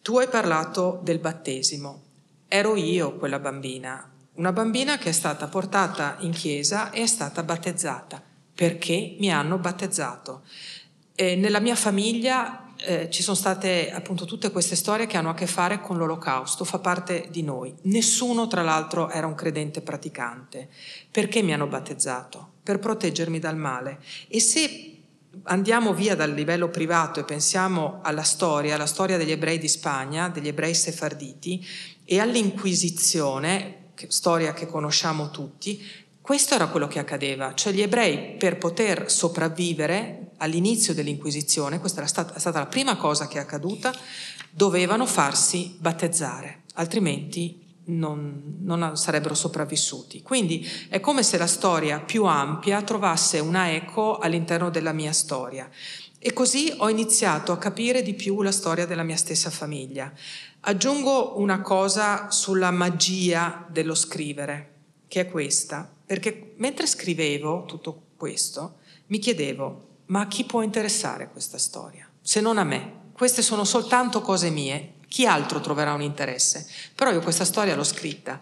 [0.04, 2.04] Tu hai parlato del battesimo.
[2.48, 7.42] Ero io quella bambina, una bambina che è stata portata in chiesa e è stata
[7.42, 8.22] battezzata
[8.54, 10.44] perché mi hanno battezzato.
[11.16, 15.34] E nella mia famiglia eh, ci sono state appunto tutte queste storie che hanno a
[15.34, 17.74] che fare con l'olocausto, fa parte di noi.
[17.84, 20.70] Nessuno tra l'altro era un credente praticante.
[21.10, 22.52] Perché mi hanno battezzato?
[22.62, 24.00] Per proteggermi dal male.
[24.28, 24.95] E se
[25.44, 30.30] andiamo via dal livello privato e pensiamo alla storia, alla storia degli ebrei di Spagna,
[30.30, 31.66] degli ebrei sefarditi
[32.04, 35.84] e all'Inquisizione, storia che conosciamo tutti,
[36.22, 42.08] questo era quello che accadeva, cioè gli ebrei per poter sopravvivere all'inizio dell'Inquisizione, questa era
[42.08, 43.94] stata, è stata la prima cosa che è accaduta,
[44.50, 50.22] dovevano farsi battezzare, altrimenti non, non, sarebbero sopravvissuti.
[50.22, 55.70] Quindi è come se la storia più ampia trovasse una eco all'interno della mia storia.
[56.18, 60.12] E così ho iniziato a capire di più la storia della mia stessa famiglia.
[60.62, 64.74] Aggiungo una cosa sulla magia dello scrivere,
[65.08, 68.78] che è questa, perché mentre scrivevo tutto questo,
[69.08, 72.10] mi chiedevo, ma a chi può interessare questa storia?
[72.22, 73.04] Se non a me.
[73.12, 76.68] Queste sono soltanto cose mie chi altro troverà un interesse?
[76.94, 78.42] Però io questa storia l'ho scritta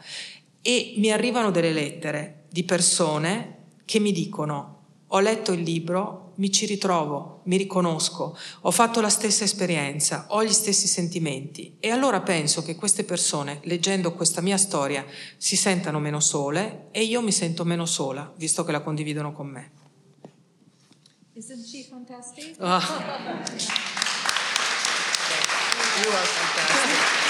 [0.59, 6.51] e mi arrivano delle lettere di persone che mi dicono ho letto il libro, mi
[6.51, 12.21] ci ritrovo, mi riconosco, ho fatto la stessa esperienza, ho gli stessi sentimenti e allora
[12.21, 15.05] penso che queste persone, leggendo questa mia storia,
[15.37, 19.45] si sentano meno sole e io mi sento meno sola, visto che la condividono con
[19.45, 19.71] me.
[21.35, 22.55] Isn't she fantastic?
[22.59, 24.11] Oh.
[25.95, 27.21] You are fantastic.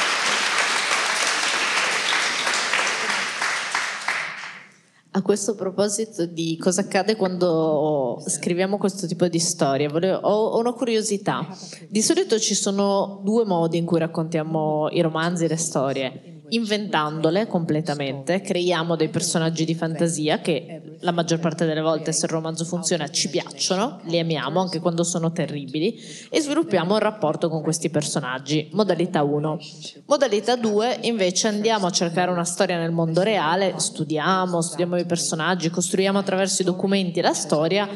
[5.15, 9.87] A questo proposito di cosa accade quando scriviamo questo tipo di storie,
[10.21, 11.45] ho, una curiosità.
[11.89, 17.47] Di solito ci sono due modi in cui raccontiamo i romanzi e le storie inventandole
[17.47, 22.65] completamente, creiamo dei personaggi di fantasia che la maggior parte delle volte se il romanzo
[22.65, 27.89] funziona ci piacciono, li amiamo anche quando sono terribili e sviluppiamo un rapporto con questi
[27.89, 29.59] personaggi, modalità 1.
[30.05, 35.69] Modalità 2 invece andiamo a cercare una storia nel mondo reale, studiamo, studiamo i personaggi,
[35.69, 37.89] costruiamo attraverso i documenti la storia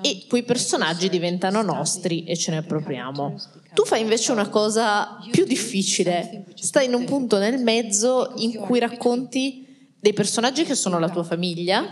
[0.00, 3.34] e quei personaggi diventano nostri e ce ne appropriamo.
[3.74, 8.78] Tu fai invece una cosa più difficile, stai in un punto nel mezzo in cui
[8.78, 9.66] racconti
[9.98, 11.90] dei personaggi che sono la tua famiglia,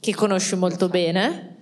[0.00, 1.56] che conosci molto bene,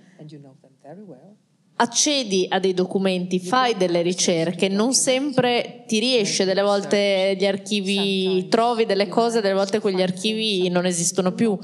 [1.81, 8.47] accedi a dei documenti, fai delle ricerche, non sempre ti riesce, delle volte gli archivi
[8.49, 11.57] trovi delle cose, delle volte quegli archivi non esistono più.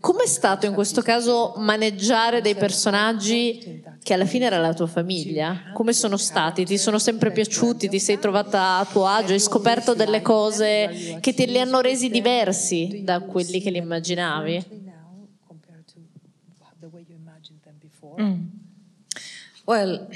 [0.00, 5.70] Com'è stato in questo caso maneggiare dei personaggi che alla fine era la tua famiglia?
[5.72, 6.64] Come sono stati?
[6.64, 7.88] Ti sono sempre piaciuti?
[7.88, 9.32] Ti sei trovata a tuo agio?
[9.32, 14.80] Hai scoperto delle cose che te li hanno resi diversi da quelli che li immaginavi?
[18.20, 18.42] Mm.
[19.64, 20.08] Well,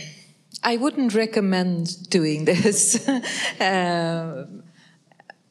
[0.62, 3.06] I wouldn't recommend doing this.
[3.60, 4.44] uh,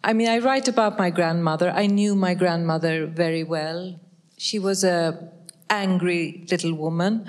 [0.03, 1.71] I mean, I write about my grandmother.
[1.71, 3.99] I knew my grandmother very well.
[4.37, 5.31] She was a
[5.69, 7.27] angry little woman,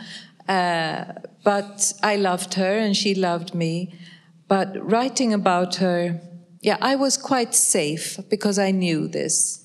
[0.49, 1.05] uh,
[1.45, 3.95] but I loved her and she loved me.
[4.49, 6.21] But writing about her,
[6.61, 9.65] yeah, I was quite safe because I knew this.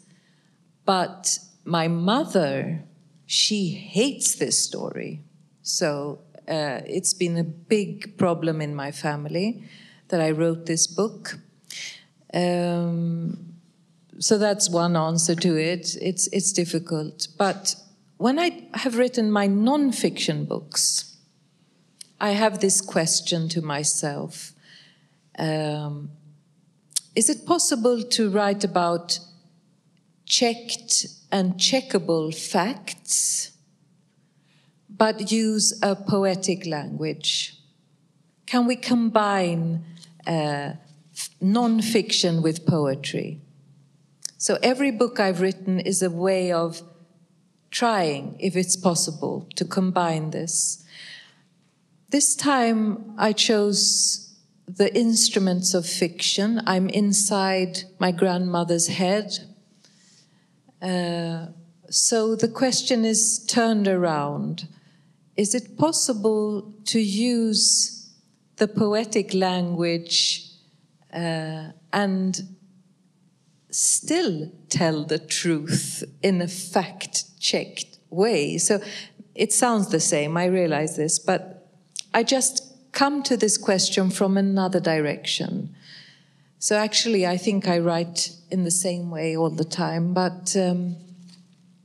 [0.86, 2.84] But my mother,
[3.26, 5.22] she hates this story.
[5.62, 9.64] So uh, it's been a big problem in my family
[10.10, 11.38] that I wrote this book.
[12.34, 13.56] Um,
[14.20, 15.96] so that's one answer to it.
[16.02, 17.28] It's, it's difficult.
[17.38, 17.76] But
[18.22, 21.18] when I have written my non-fiction books,
[22.20, 24.54] I have this question to myself.
[25.40, 26.12] Um,
[27.16, 29.18] is it possible to write about
[30.26, 33.54] checked and checkable facts,
[34.88, 37.58] but use a poetic language?
[38.46, 39.84] Can we combine
[40.28, 40.74] uh,
[41.42, 43.42] non fiction with poetry?
[44.38, 46.84] So every book I've written is a way of
[47.72, 50.86] trying, if it's possible, to combine this.
[52.10, 54.36] This time I chose
[54.68, 56.62] the instruments of fiction.
[56.68, 59.40] I'm inside my grandmother's head.
[60.82, 61.48] Uh,
[61.90, 64.68] so the question is turned around.
[65.38, 68.10] Is it possible to use
[68.58, 70.50] the poetic language
[71.14, 72.42] uh, and
[73.72, 78.58] still tell the truth in a fact checked way.
[78.58, 78.82] So
[79.34, 81.68] it sounds the same, I realize this, but
[82.14, 85.74] I just come to this question from another direction.
[86.60, 90.98] So actually, I think I write in the same way all the time, but um,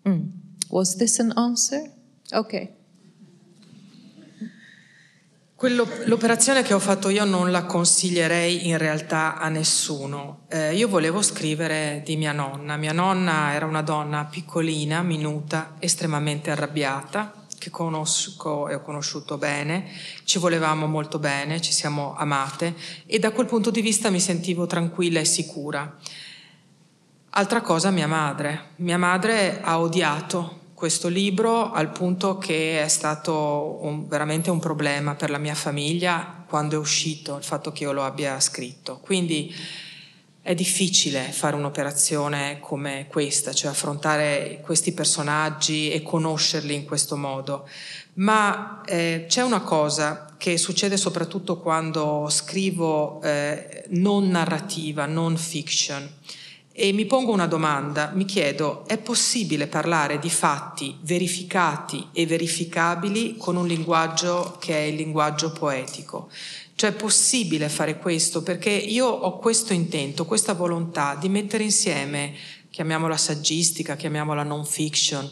[0.04, 0.30] mm,
[0.68, 1.86] was this an answer?
[2.32, 2.75] Okay.
[5.56, 10.40] Quello, l'operazione che ho fatto io non la consiglierei in realtà a nessuno.
[10.48, 12.76] Eh, io volevo scrivere di mia nonna.
[12.76, 19.86] Mia nonna era una donna piccolina, minuta, estremamente arrabbiata, che conosco e ho conosciuto bene.
[20.24, 22.74] Ci volevamo molto bene, ci siamo amate
[23.06, 25.96] e da quel punto di vista mi sentivo tranquilla e sicura.
[27.30, 28.72] Altra cosa, mia madre.
[28.76, 35.14] Mia madre ha odiato questo libro al punto che è stato un, veramente un problema
[35.14, 38.98] per la mia famiglia quando è uscito il fatto che io lo abbia scritto.
[39.02, 39.54] Quindi
[40.42, 47.66] è difficile fare un'operazione come questa, cioè affrontare questi personaggi e conoscerli in questo modo.
[48.16, 56.06] Ma eh, c'è una cosa che succede soprattutto quando scrivo eh, non narrativa, non fiction
[56.78, 63.36] e mi pongo una domanda, mi chiedo, è possibile parlare di fatti verificati e verificabili
[63.38, 66.28] con un linguaggio che è il linguaggio poetico?
[66.74, 72.34] Cioè è possibile fare questo perché io ho questo intento, questa volontà di mettere insieme,
[72.68, 75.26] chiamiamola saggistica, chiamiamola non fiction,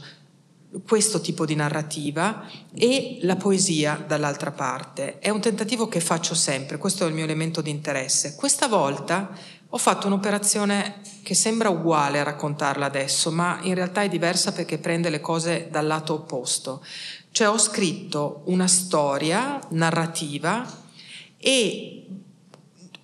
[0.87, 5.19] questo tipo di narrativa e la poesia dall'altra parte.
[5.19, 8.35] È un tentativo che faccio sempre, questo è il mio elemento di interesse.
[8.35, 9.31] Questa volta
[9.75, 14.79] ho fatto un'operazione che sembra uguale a raccontarla adesso, ma in realtà è diversa perché
[14.79, 16.81] prende le cose dal lato opposto.
[17.33, 20.65] Cioè ho scritto una storia narrativa
[21.37, 22.07] e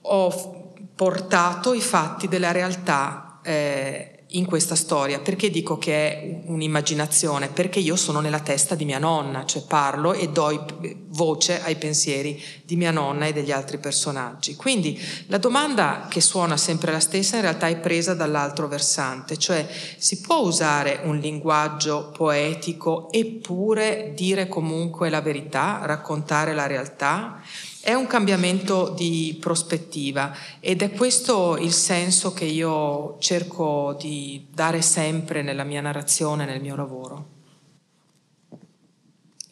[0.02, 5.20] ho portato i fatti della realtà eh, in questa storia.
[5.20, 7.48] Perché dico che è un'immaginazione?
[7.48, 10.66] Perché io sono nella testa di mia nonna, cioè parlo e do
[11.08, 14.54] voce ai pensieri di mia nonna e degli altri personaggi.
[14.54, 19.66] Quindi la domanda che suona sempre la stessa in realtà è presa dall'altro versante, cioè
[19.96, 27.42] si può usare un linguaggio poetico eppure dire comunque la verità, raccontare la realtà?
[27.82, 34.82] È un cambiamento di prospettiva ed è questo il senso che io cerco di dare
[34.82, 37.38] sempre nella mia narrazione, nel mio lavoro.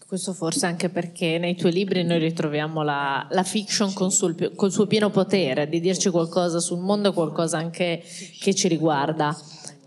[0.07, 4.73] Questo forse anche perché nei tuoi libri noi ritroviamo la, la fiction con sul, col
[4.73, 8.03] suo pieno potere di dirci qualcosa sul mondo, qualcosa anche
[8.41, 9.37] che ci riguarda.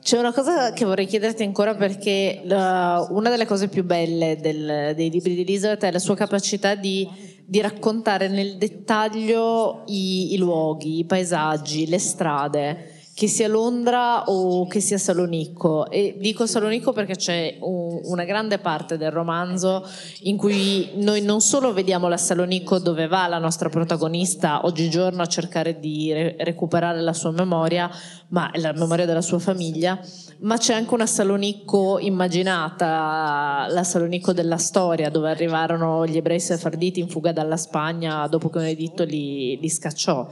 [0.02, 4.94] C'è una cosa che vorrei chiederti ancora perché la, una delle cose più belle del,
[4.96, 7.08] dei libri di Elizabeth è la sua capacità di
[7.52, 14.66] di raccontare nel dettaglio i, i luoghi, i paesaggi, le strade che sia Londra o
[14.68, 15.90] che sia Salonicco.
[15.92, 19.86] E dico Salonicco perché c'è un, una grande parte del romanzo
[20.22, 25.28] in cui noi non solo vediamo la Salonicco dove va la nostra protagonista oggigiorno a
[25.28, 27.92] cercare di re- recuperare la sua memoria,
[28.32, 30.00] ma la memoria della sua famiglia,
[30.40, 37.00] ma c'è anche una Salonicco immaginata, la Salonicco della storia, dove arrivarono gli ebrei sefarditi
[37.00, 40.28] in fuga dalla Spagna dopo che un editto li, li scacciò.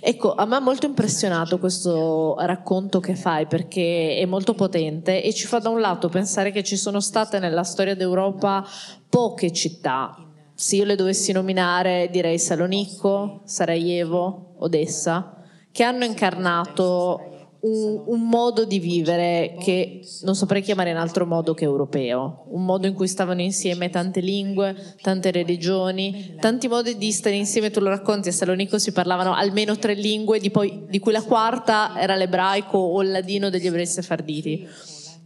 [0.00, 5.32] Ecco, a me ha molto impressionato questo racconto che fai perché è molto potente e
[5.32, 8.66] ci fa da un lato pensare che ci sono state nella storia d'Europa
[9.08, 10.16] poche città
[10.54, 15.42] se io le dovessi nominare direi Salonicco, Sarajevo, Odessa,
[15.72, 17.31] che hanno incarnato
[17.62, 22.64] un, un, modo di vivere che non saprei chiamare in altro modo che europeo, un
[22.64, 27.80] modo in cui stavano insieme tante lingue, tante religioni, tanti modi di stare insieme, tu
[27.80, 32.00] lo racconti, a Salonico si parlavano almeno tre lingue, di, poi, di cui la quarta
[32.00, 34.66] era l'ebraico o il ladino degli ebrei sefarditi.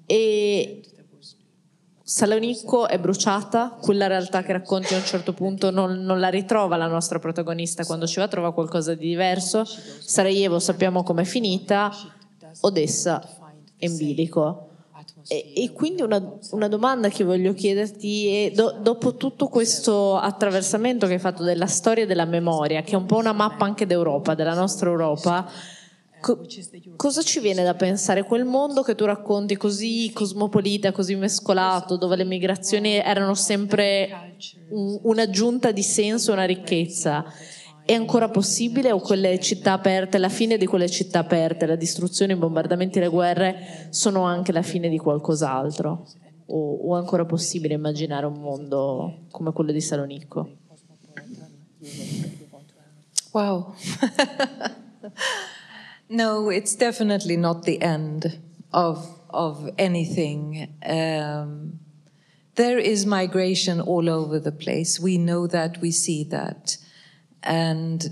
[0.04, 0.82] E
[2.08, 6.76] Salonicco è bruciata, quella realtà che racconti a un certo punto non, non, la ritrova
[6.76, 9.64] la nostra protagonista quando ci va, trova qualcosa di diverso.
[9.64, 11.90] Sarajevo sappiamo com'è finita,
[12.60, 13.22] Odessa
[13.78, 14.70] in bilico.
[15.28, 21.06] E, e, quindi una, una, domanda che voglio chiederti è, do, dopo tutto questo attraversamento
[21.06, 23.86] che hai fatto della storia e della memoria, che è un po' una mappa anche
[23.86, 25.48] d'Europa, della nostra Europa,
[26.20, 26.44] co-
[26.96, 28.22] cosa ci viene da pensare?
[28.22, 34.36] Quel mondo che tu racconti così cosmopolita, così mescolato, dove le migrazioni erano sempre
[34.70, 37.24] un, un'aggiunta di senso, una ricchezza
[37.86, 42.32] è ancora possibile o quelle città aperte, la fine di quelle città aperte, la distruzione,
[42.32, 46.06] i bombardamenti, le guerre sono anche la fine di qualcos'altro?
[46.46, 50.50] O, o è ancora possibile immaginare un mondo come quello di Salonicco?
[53.32, 53.74] Wow.
[56.08, 60.74] no, it's definitely not the end of, of anything.
[60.84, 61.78] Um,
[62.56, 64.98] there is migration all over the place.
[64.98, 66.78] We know that, we see that.
[67.46, 68.04] And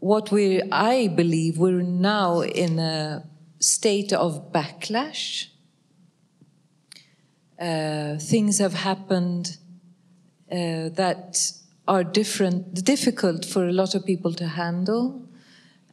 [0.00, 3.24] what we, I believe, we're now in a
[3.58, 5.46] state of backlash.
[7.58, 9.56] Uh, things have happened
[10.52, 11.52] uh, that
[11.88, 15.26] are different, difficult for a lot of people to handle.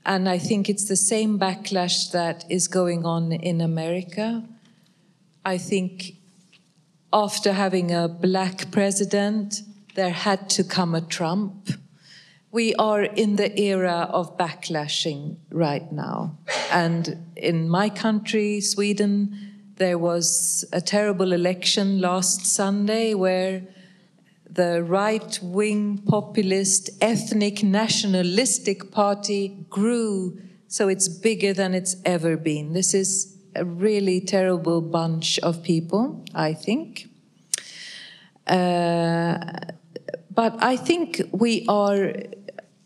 [0.06, 4.44] And I think it's the same backlash that is going on in America.
[5.46, 6.18] I think
[7.14, 9.62] after having a black president,
[9.96, 11.70] there had to come a Trump
[12.56, 16.38] we are in the era of backlashing right now.
[16.72, 19.12] And in my country, Sweden,
[19.76, 23.62] there was a terrible election last Sunday where
[24.50, 30.40] the right wing populist, ethnic, nationalistic party grew
[30.70, 32.72] so it's bigger than it's ever been.
[32.72, 37.10] This is a really terrible bunch of people, I think.
[38.48, 39.38] Uh,
[40.34, 42.14] but I think we are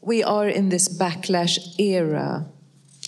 [0.09, 2.47] we are in this backlash era.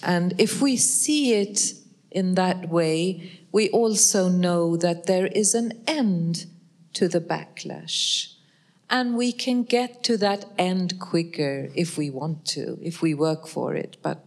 [0.04, 1.74] And if we see it
[2.12, 6.46] in that way, we also know that there is an end
[6.94, 8.36] to the backlash.
[8.88, 13.48] And we can get to that end quicker if we want to, if we work
[13.48, 13.98] for it.
[14.04, 14.24] But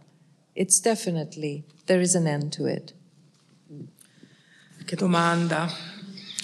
[0.53, 2.91] it's definitely, there is an end to it.
[4.85, 5.71] Che domanda.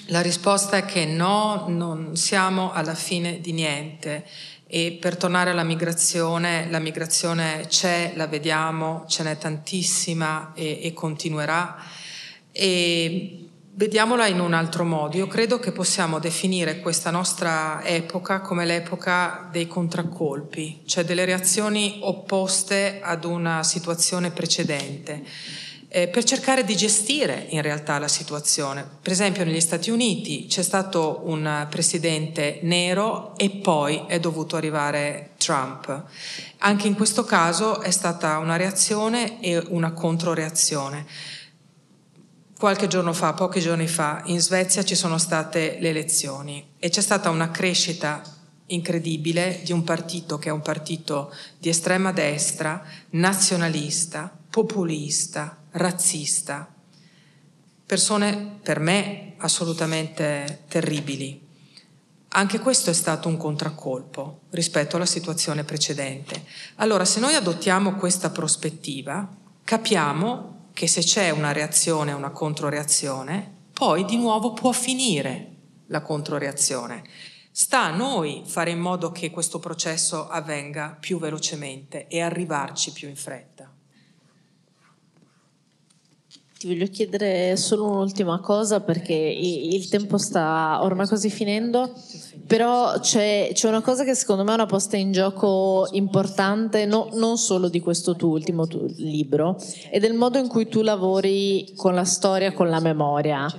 [0.06, 4.24] La risposta è che no, non siamo alla fine di niente.
[4.74, 10.94] E per tornare alla migrazione, la migrazione c'è, la vediamo, ce n'è tantissima e, e
[10.94, 11.76] continuerà.
[12.50, 15.18] E vediamola in un altro modo.
[15.18, 21.98] Io credo che possiamo definire questa nostra epoca come l'epoca dei contraccolpi, cioè delle reazioni
[22.00, 25.22] opposte ad una situazione precedente
[25.94, 28.82] eh, per cercare di gestire in realtà la situazione.
[29.02, 35.32] Per esempio negli Stati Uniti c'è stato un presidente nero e poi è dovuto arrivare
[35.36, 36.04] Trump.
[36.58, 41.04] Anche in questo caso è stata una reazione e una controreazione.
[42.58, 47.02] Qualche giorno fa, pochi giorni fa, in Svezia ci sono state le elezioni e c'è
[47.02, 48.22] stata una crescita
[48.66, 56.72] incredibile di un partito che è un partito di estrema destra, nazionalista, populista, razzista.
[57.84, 61.40] Persone per me assolutamente terribili.
[62.34, 66.44] Anche questo è stato un contraccolpo rispetto alla situazione precedente.
[66.76, 69.28] Allora, se noi adottiamo questa prospettiva,
[69.64, 75.48] capiamo che se c'è una reazione, una controreazione, poi di nuovo può finire
[75.88, 77.02] la controreazione.
[77.50, 83.08] Sta a noi fare in modo che questo processo avvenga più velocemente e arrivarci più
[83.08, 83.51] in fretta.
[86.62, 91.92] Ti voglio chiedere solo un'ultima cosa perché il tempo sta ormai quasi finendo,
[92.46, 97.08] però c'è, c'è una cosa che secondo me è una posta in gioco importante, no,
[97.14, 99.60] non solo di questo tuo ultimo tuo libro,
[99.90, 103.52] e del modo in cui tu lavori con la storia, con la memoria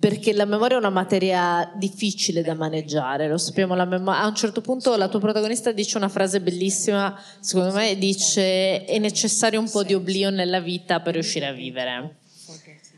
[0.00, 4.60] perché la memoria è una materia difficile da maneggiare, lo sappiamo, mem- a un certo
[4.60, 9.84] punto la tua protagonista dice una frase bellissima, secondo me dice è necessario un po'
[9.84, 12.16] di oblio nella vita per riuscire a vivere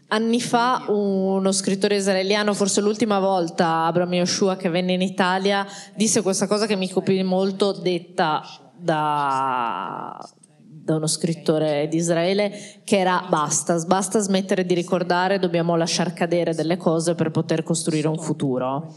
[0.09, 6.23] Anni fa uno scrittore israeliano, forse l'ultima volta, Abraham Yoshua, che venne in Italia, disse
[6.23, 8.43] questa cosa che mi colpì molto, detta
[8.77, 10.17] da,
[10.59, 16.55] da uno scrittore di Israele, che era basta, basta smettere di ricordare, dobbiamo lasciar cadere
[16.55, 18.95] delle cose per poter costruire un futuro.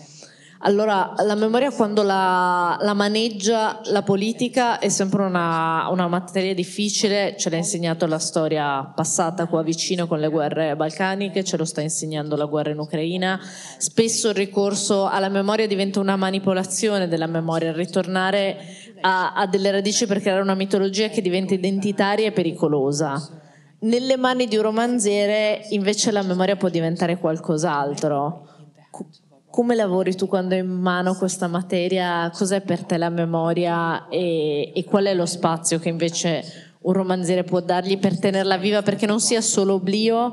[0.62, 7.36] Allora, la memoria quando la, la maneggia la politica è sempre una, una, materia difficile,
[7.38, 11.82] ce l'ha insegnato la storia passata qua vicino con le guerre balcaniche, ce lo sta
[11.82, 13.39] insegnando la guerra in Ucraina.
[13.78, 18.58] Spesso il ricorso alla memoria diventa una manipolazione della memoria, ritornare
[19.01, 23.43] a, a delle radici per creare una mitologia che diventa identitaria e pericolosa.
[23.80, 28.47] Nelle mani di un romanziere invece la memoria può diventare qualcos'altro
[29.58, 32.30] come lavori tu quando hai in mano questa materia?
[32.30, 37.43] Cos'è per te la memoria e, e qual è lo spazio che invece un romanziere
[37.43, 40.32] può dargli per tenerla viva perché non sia solo oblio,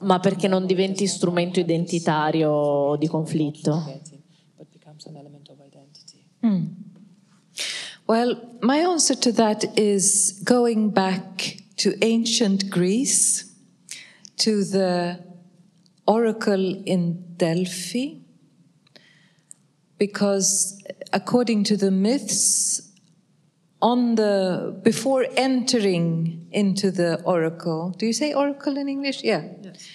[0.00, 4.02] ma perché non diventi strumento identitario di conflitto?
[6.44, 6.66] Mm.
[8.04, 13.46] Well, my answer to that is going back to ancient Greece,
[14.36, 15.24] to the
[16.04, 18.24] oracle in Delphi.
[19.98, 20.82] Because
[21.12, 22.82] according to the myths
[23.82, 29.22] on the before entering into the oracle do you say oracle in english?
[29.22, 29.44] Yeah.
[29.62, 29.88] Yes.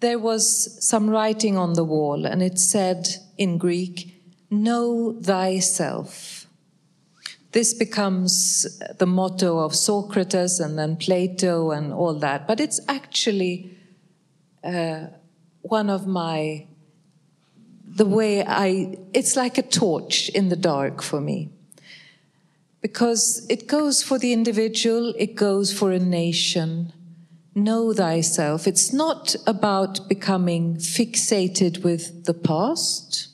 [0.00, 0.44] there was
[0.86, 4.14] some writing on the wall and it said in greek
[4.50, 6.46] know thyself.
[7.52, 13.76] This becomes the motto of socrates and then plato and all that but it's actually
[14.64, 15.06] uh,
[15.62, 16.66] one of my
[17.98, 21.50] the way I, it's like a torch in the dark for me.
[22.80, 26.92] Because it goes for the individual, it goes for a nation.
[27.56, 28.68] Know thyself.
[28.68, 33.28] It's not about becoming fixated with the past,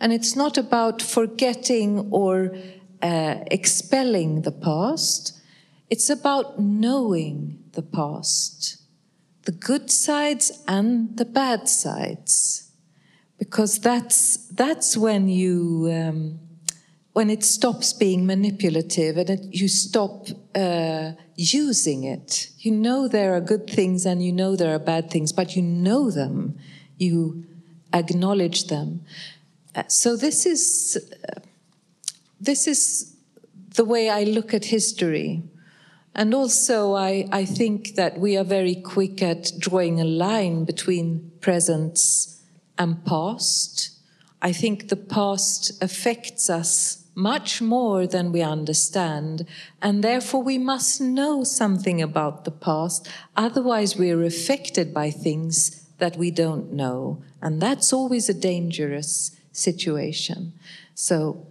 [0.00, 2.56] and it's not about forgetting or
[3.02, 5.38] uh, expelling the past.
[5.90, 8.80] It's about knowing the past,
[9.42, 12.67] the good sides and the bad sides
[13.38, 16.40] because that's that's when you um,
[17.12, 22.50] when it stops being manipulative and it, you stop uh, using it.
[22.58, 25.62] You know there are good things and you know there are bad things, but you
[25.62, 26.58] know them.
[26.98, 27.44] You
[27.92, 29.04] acknowledge them.
[29.74, 31.40] Uh, so this is uh,
[32.40, 33.16] this is
[33.74, 35.42] the way I look at history.
[36.14, 41.30] And also, I, I think that we are very quick at drawing a line between
[41.40, 42.37] presence
[42.78, 43.90] and past.
[44.40, 49.44] I think the past affects us much more than we understand,
[49.82, 56.16] and therefore we must know something about the past, otherwise, we're affected by things that
[56.16, 60.52] we don't know, and that's always a dangerous situation.
[60.94, 61.48] So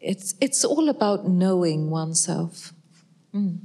[0.00, 2.72] it's, it's all about knowing oneself.
[3.34, 3.58] Mm.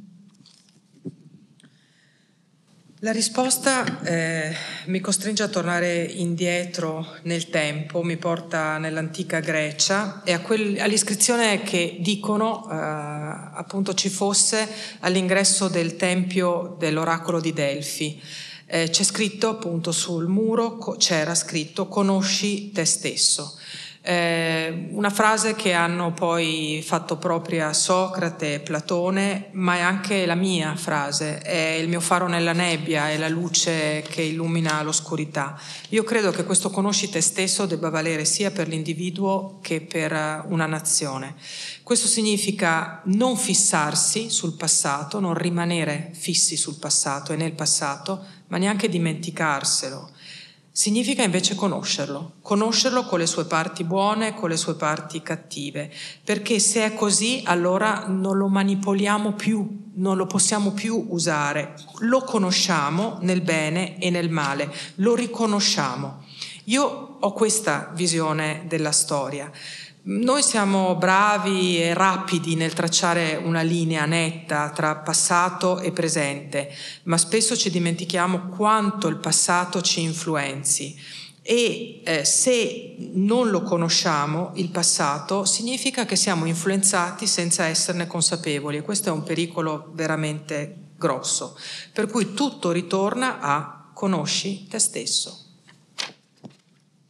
[2.99, 10.39] La risposta eh, mi costringe a tornare indietro nel tempo, mi porta nell'antica Grecia e
[10.39, 14.65] quel, all'iscrizione che dicono eh, appunto ci fosse
[15.01, 18.21] all'ingresso del tempio dell'oracolo di Delfi.
[18.65, 23.57] Eh, c'è scritto appunto sul muro, c'era scritto conosci te stesso.
[24.07, 30.35] Eh, una frase che hanno poi fatto propria Socrate e Platone, ma è anche la
[30.35, 35.59] mia frase, è il mio faro nella nebbia, è la luce che illumina l'oscurità.
[35.89, 40.67] Io credo che questo conosci te stesso debba valere sia per l'individuo che per una
[40.67, 41.33] nazione.
[41.81, 48.57] Questo significa non fissarsi sul passato, non rimanere fissi sul passato e nel passato, ma
[48.57, 50.11] neanche dimenticarselo
[50.77, 55.89] Significa invece conoscerlo, conoscerlo con le sue parti buone, con le sue parti cattive,
[56.21, 62.23] perché se è così allora non lo manipoliamo più, non lo possiamo più usare, lo
[62.23, 66.21] conosciamo nel bene e nel male, lo riconosciamo.
[66.65, 69.49] Io ho questa visione della storia.
[70.07, 76.71] Noi siamo bravi e rapidi nel tracciare una linea netta tra passato e presente,
[77.05, 80.95] ma spesso ci dimentichiamo quanto il passato ci influenzi.
[81.41, 88.77] E eh, se non lo conosciamo, il passato, significa che siamo influenzati senza esserne consapevoli
[88.77, 91.57] e questo è un pericolo veramente grosso.
[91.91, 95.44] Per cui tutto ritorna a conosci te stesso.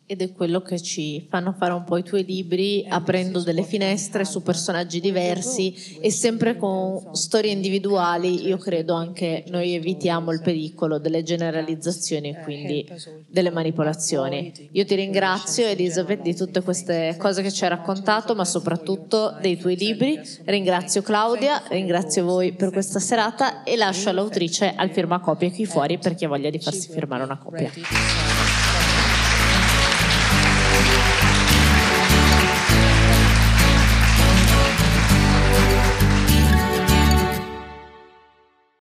[0.08, 4.24] Ed è quello che ci fanno fare un po' i tuoi libri, aprendo delle finestre
[4.24, 8.46] su personaggi diversi e sempre con storie individuali.
[8.46, 12.88] Io credo anche noi evitiamo il pericolo delle generalizzazioni e quindi
[13.28, 14.70] delle manipolazioni.
[14.74, 19.58] Io ti ringrazio, Elisabeth, di tutte queste cose che ci hai raccontato, ma soprattutto dei
[19.58, 20.20] tuoi libri.
[20.44, 26.14] Ringrazio Claudia, ringrazio voi per questa serata e lascio all'autrice al firmacopie qui fuori per
[26.14, 27.72] chi ha voglia di farsi firmare una copia.